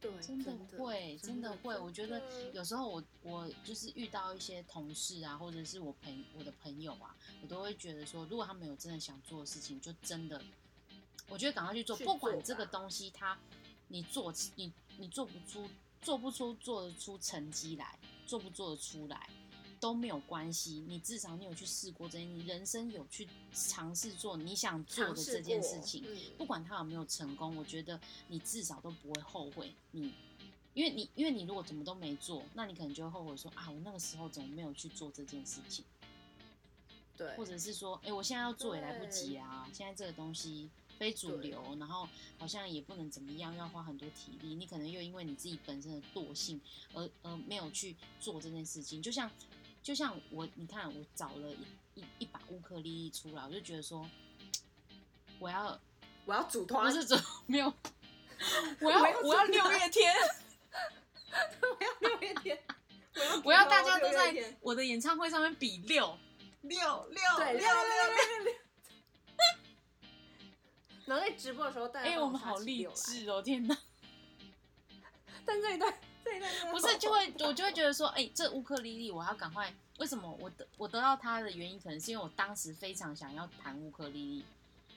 [0.00, 1.76] 对，真的会，真的会。
[1.76, 2.22] 我觉得
[2.52, 10.40] 有时候我我就是遇到一些同事啊，或者是我朋我的朋友啊，我都会觉得说，如果他们有真的想做的事情，就真的，
[11.28, 13.36] 我觉得赶快去做，去不管这个东西它
[13.88, 15.68] 你做你你做不出
[16.00, 19.28] 做不出做得出成绩来，做不做得出来。
[19.80, 26.18] 都没有关系，你至少你有去试过这些，你人生有去尝试做你想做的这件事情，嗯。
[26.36, 29.72] 不管他有没有成功，我觉得你至少都不会后悔。
[29.92, 30.12] 你，
[30.74, 35.84] 因为你因为你如果怎么都没做，那你可能就会后悔说啊，我那个时候怎么没有去做这件事情，
[37.16, 40.68] 对，或者是说，哎、我现在要做也来不及啊，现在这个东西
[40.98, 46.60] 非主流，然后好像也不能怎么样，要花很多体力，你可能又因为你自己本身的惰性
[46.92, 49.30] 而而没有去做这件事情，就像
[49.82, 54.08] 就像我，你看我找了一一一把乌克丽丽出来，我就觉得说，
[55.38, 55.80] 我要
[56.26, 57.72] 我要组不团，是 怎没有，
[58.80, 60.12] 我要我要六月天，
[61.62, 62.58] 我要六月天，
[63.14, 66.18] 我要我要大家都在我的演唱会上面比六。
[66.62, 66.76] 六
[67.10, 68.57] 六对六六六六六。
[71.08, 72.86] 然后在直播的时候，大家哎、帮我们好励。
[72.94, 73.40] 志哦！
[73.40, 73.76] 天哪，
[75.46, 75.92] 但这一段
[76.22, 79.74] 这一段不是就会我就会觉得说，哎、这乌克丽丽我要赶快。
[79.98, 84.44] 为什么我得我得到它的原因，可能是因为我当时非常想要弹乌克丽丽，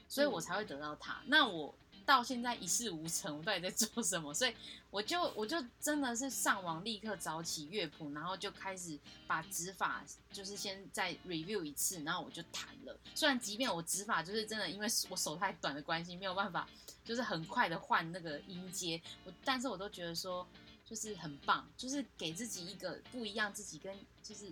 [0.07, 1.21] 所以我才会得到它。
[1.25, 1.73] 那我
[2.05, 4.33] 到现在一事无成，我到底在做什么？
[4.33, 4.53] 所以
[4.89, 12.97] 我就 我就真的是上网立刻找起乐谱，然后就开始把指法就是先再 review 一次，然后我就弹了。
[13.15, 16.67] 虽然即便我指法就是真的，因为我手太短的关系，没有办法
[17.03, 20.47] 就是很快的换那个音阶，我但是我都觉得说
[20.85, 24.51] 就是很棒，就是给自己一个不一样自己跟就是。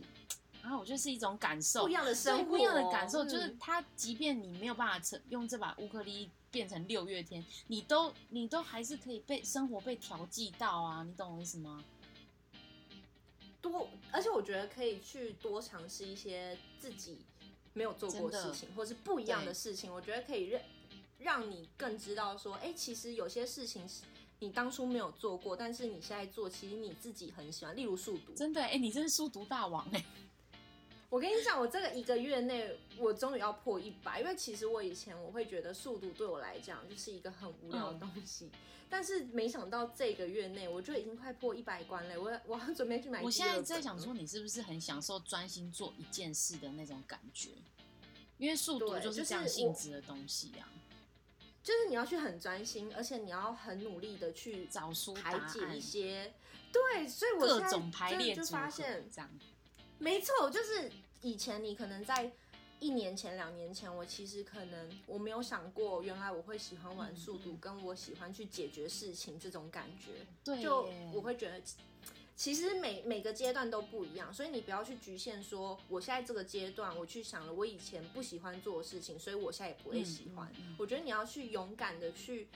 [0.62, 11.84] 然后我觉得是一种感受，不一样的生活，对不一样的感受，就是嗯它，即便你没有办法成用这把乌克丽丽变成六月天，你都你都还是可以被生活被调剂到啊，你懂我意思吗？
[13.62, 17.20] 多，而且我觉得可以去多尝试一些自己
[17.74, 19.94] 没有做过的事情，或是不一样的事情。
[19.94, 20.62] 我觉得可以让
[21.20, 24.04] 让你更知道说，哎、其实有些事情是
[24.40, 27.76] 你当初没有做过，但是你现在做，其实你自己很喜欢。
[27.76, 30.06] 例如速读，真的，哎、你真是速读大王哎、
[31.10, 38.52] 我跟你讲，我这个一个月内，我终于要破一百，因为其实我以前我会觉得速度对我来讲就是一个很无聊的东西，
[38.88, 43.24] 但是没想到这个月内我就已经快破一百关了，我我要准备去买。
[43.24, 47.50] 我现在在想说，，你是不是很享受专心做一件事的那种感觉？
[48.38, 50.70] 因为速度就是这样性质的东西啊，
[51.64, 56.34] 就是你要去很专心，而且你要很努力的去找出答排解案一，些，
[56.72, 59.30] 对，所以我各现在种排列就列组合发现，这样。
[60.00, 60.92] 没错，就是
[61.22, 62.32] 以前你可能在
[62.80, 70.26] 一年前、两年前，我其实可能我没有想过，原来我会喜欢玩速读，嗯嗯跟我喜欢去解决事情这种感觉。
[70.44, 71.62] 对就我会觉得，
[72.36, 80.48] 其实每每个阶段都不一样，所以你不要去局限说，我现在这个阶段我去想了我以前不喜欢做的事情，所以我现在也不会喜欢。
[80.56, 82.48] 嗯嗯嗯我觉得你要去勇敢的去。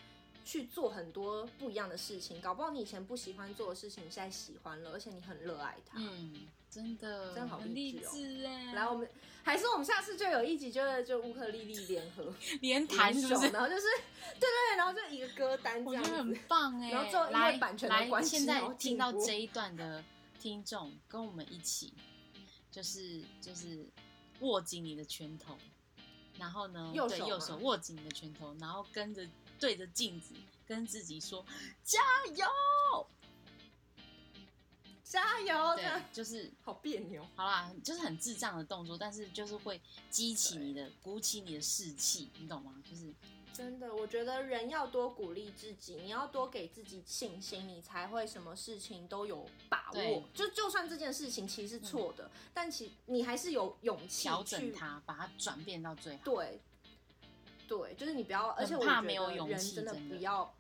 [0.46, 5.98] 去做很多不一样的事情，搞不好你以前不喜欢做的事情，你现在喜欢了，而且你很热爱它。
[5.98, 6.42] 嗯，
[6.74, 8.74] 真的，真好很励励志哎。
[8.74, 9.08] 来，我们
[9.44, 13.50] 还是我们下次就有一集，就是就乌克丽丽联合连弹是不是？
[13.50, 16.34] 然后就是对对对，然后就一个歌单这样很。
[16.48, 16.90] 棒哎。
[16.90, 20.04] 然后最后因为版权的来，关系现在听到这一段的
[20.40, 21.94] 听众，跟我们一起，
[22.72, 23.86] 就是就是
[24.40, 25.56] 握紧你的拳头，
[26.40, 29.28] 然后呢，对右右手右手握紧你的拳头，然后跟着
[29.60, 30.34] 对着镜子
[30.66, 31.46] 跟自己说
[31.84, 32.00] 加
[32.36, 32.48] 油。
[35.04, 35.76] 加油！
[35.76, 37.26] 这对样，就是 好别扭。
[37.36, 39.80] 好啦，就是很智障的动作，但是就是会
[40.10, 42.76] 激起你的、鼓起你的士气，你懂吗？
[42.90, 43.14] 就是
[43.54, 50.24] 真的，我觉得人要多鼓励自己，你要多给自己信心，你才会什么事情都有把对握。
[50.34, 56.24] 就就算这件事情其实是错的，但其你还是有勇气调整去它，把它转变到最好。
[56.24, 56.62] 对，
[57.68, 60.56] 对，就是你不要，而且我觉怕没有得勇气人真的真的不要。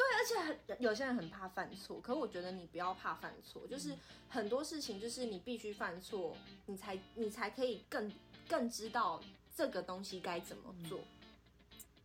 [0.00, 3.94] 对，而且很有些人很怕犯错，可我觉得你不要怕犯错，就是
[4.30, 6.34] 很多事情就是你必须犯错，
[6.64, 8.10] 你才你才可以更
[8.48, 9.20] 更知道
[9.54, 11.00] 这个东西该怎么做。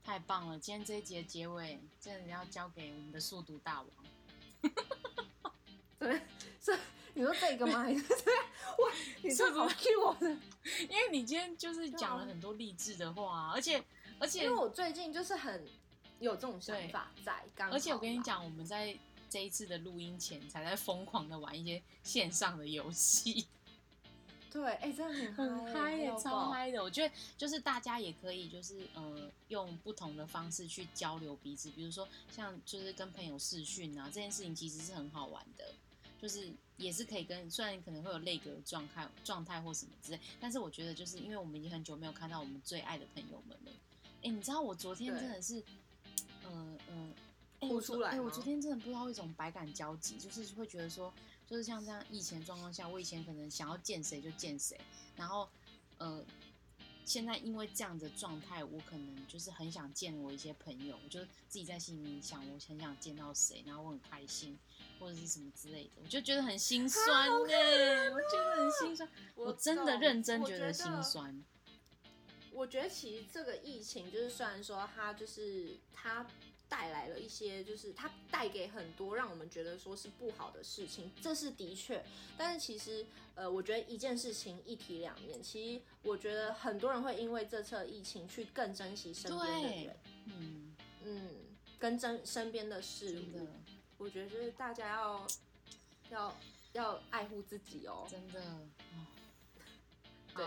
[0.04, 0.60] 太棒了！
[0.60, 3.89] 今天这一集的结尾真的要交给我们的速读大王。
[5.98, 6.22] 对，
[6.62, 6.78] 是
[7.14, 7.80] 你说这个吗？
[7.84, 8.32] 还是这个？
[8.84, 8.91] 哇，
[9.24, 10.30] 你这好 Q 我的，
[10.82, 13.82] 因为你今天就是讲了很多励志的话，而且
[14.20, 15.66] 而且因为我最近就是很
[16.20, 18.97] 有这种想法在，刚而且我跟你，讲，我们在
[19.30, 23.47] 这一次的录音前才在疯狂的玩一些线上的游戏，
[24.51, 26.82] 对，哎、真的很很嗨耶，到超嗨的。
[26.82, 35.74] 我觉得就是大家也可以就是呃用不同的方式去交流彼此，比如说像就是跟朋友视讯啊，这件事情其实是很好玩的。
[36.22, 43.72] 就是也是可以跟，虽然可能会有泪格状态状态或什么之类，但是我觉得就是因为我们已经很久没有看到我们最爱的朋友们了。
[44.24, 45.61] 哎、你知道我昨天真的是，
[46.46, 47.14] 呃呃，
[47.60, 51.14] 哎、哭我昨哎、我昨天真的不知道一种百感交集，就是会觉得说，
[51.48, 54.80] 就是像这样疫情状况下，我以前可能想要见谁就见谁，
[55.16, 55.48] 然后
[55.98, 56.24] 呃，
[57.06, 64.58] 现在因为这样的状态，我可能就是很想见我一些朋友，我就自己在心里想，我很想见到谁，然后我很开心，
[65.00, 71.43] 或者是什么之类的，我就觉得很心酸呢、我觉得很心酸，我真的认真觉得心酸。
[72.56, 76.26] 我觉得其实这个疫情，就是虽然说它就是它
[76.70, 82.03] 带来了一些，就是它带给很多让我们觉得说是不好的事情，这是的确。
[82.38, 85.43] 但是其实，呃，我觉得一件事情一体两面。
[85.43, 91.30] 其实我觉得很多人会因为这次疫情去更珍惜身边的人，嗯，嗯，
[91.78, 93.49] 跟真身边的事物。
[93.97, 95.28] 我觉得就是大家要
[96.10, 96.38] 要
[96.72, 98.08] 要爱护自己哦。
[98.10, 98.66] 真的，哦
[100.36, 100.45] 对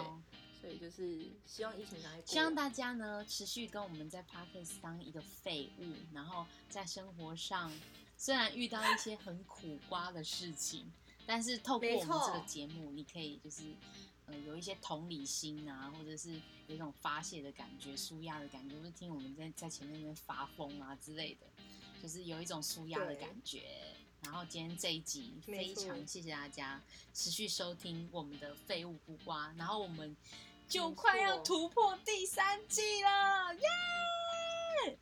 [0.78, 2.22] 以就是希望疫情赶快。
[2.24, 7.72] 希望大家呢持续跟我们在 Parkes 当一个废物，然后在生活上
[8.16, 10.92] 虽然遇到一些很苦瓜的事情，
[11.26, 13.64] 但是透过我们这个节目，你可以就是
[14.26, 21.46] 呃有一些同理心啊，或者是有一种发泄的感觉、舒压的感觉，就是听我们在在前面那边发疯啊之类的，
[22.02, 23.62] 就是有一种舒压的感觉。
[24.24, 26.82] 然后今天这一集非常谢谢大家
[27.14, 30.16] 持续收听我们的废物苦瓜，然后我们
[30.68, 34.98] 就快要突破第三季了，耶！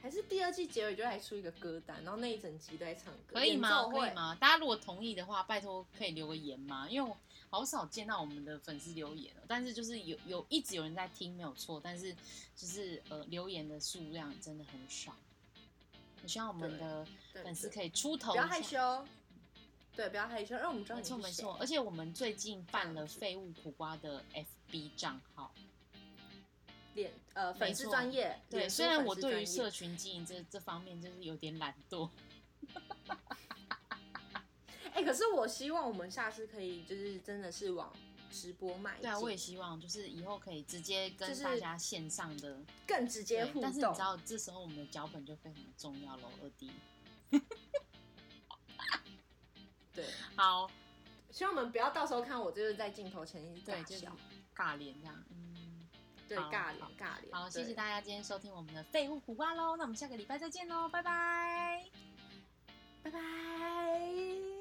[0.00, 3.84] 还是第二季结尾就来出一个歌单，然后那一整集都在唱歌，可以吗？
[3.84, 4.14] 可以？
[4.14, 4.34] 吗？
[4.40, 6.86] 大家如果同意的话，拜托可以留个言吗？
[6.88, 7.16] 因为我
[7.50, 12.14] 好少见到我们的粉丝留言了，但是就是有有一直有人在听，没有错，但是
[12.56, 15.14] 就是呃留言的数量真的很少。
[16.22, 17.06] 我希望我们的
[17.42, 19.06] 粉丝可以出头不要害羞，
[19.94, 24.63] 对，不要害羞，让我们知道没你是谁错没错，而且我们最近办了废物苦瓜的 FB
[24.96, 25.52] 账号，
[26.94, 32.08] 脸呃粉丝错专业，对，虽然我对于社群经营这这方面就是有点懒惰，
[34.92, 37.92] 哎、可是我希望我们下次可以就是真的是往
[38.30, 43.62] 直播迈进，对啊，我也希望就是以后可以直接跟大家线上的更直接互动。
[43.62, 46.70] 但是你知道，这时候我们的脚本就非常重要喽，二弟。
[49.92, 50.06] 对，
[50.36, 50.70] 好，
[51.30, 54.16] 希望我们不要到时候看我就是在镜头前一直对，就是大笑，
[54.54, 55.24] 尬脸这样。
[55.30, 55.44] 嗯
[56.26, 61.84] 对尬脸尬脸好谢谢大家今天收听我们的废物苦瓜喽那我们下个礼拜再见喽拜拜。
[63.02, 64.53] 拜拜。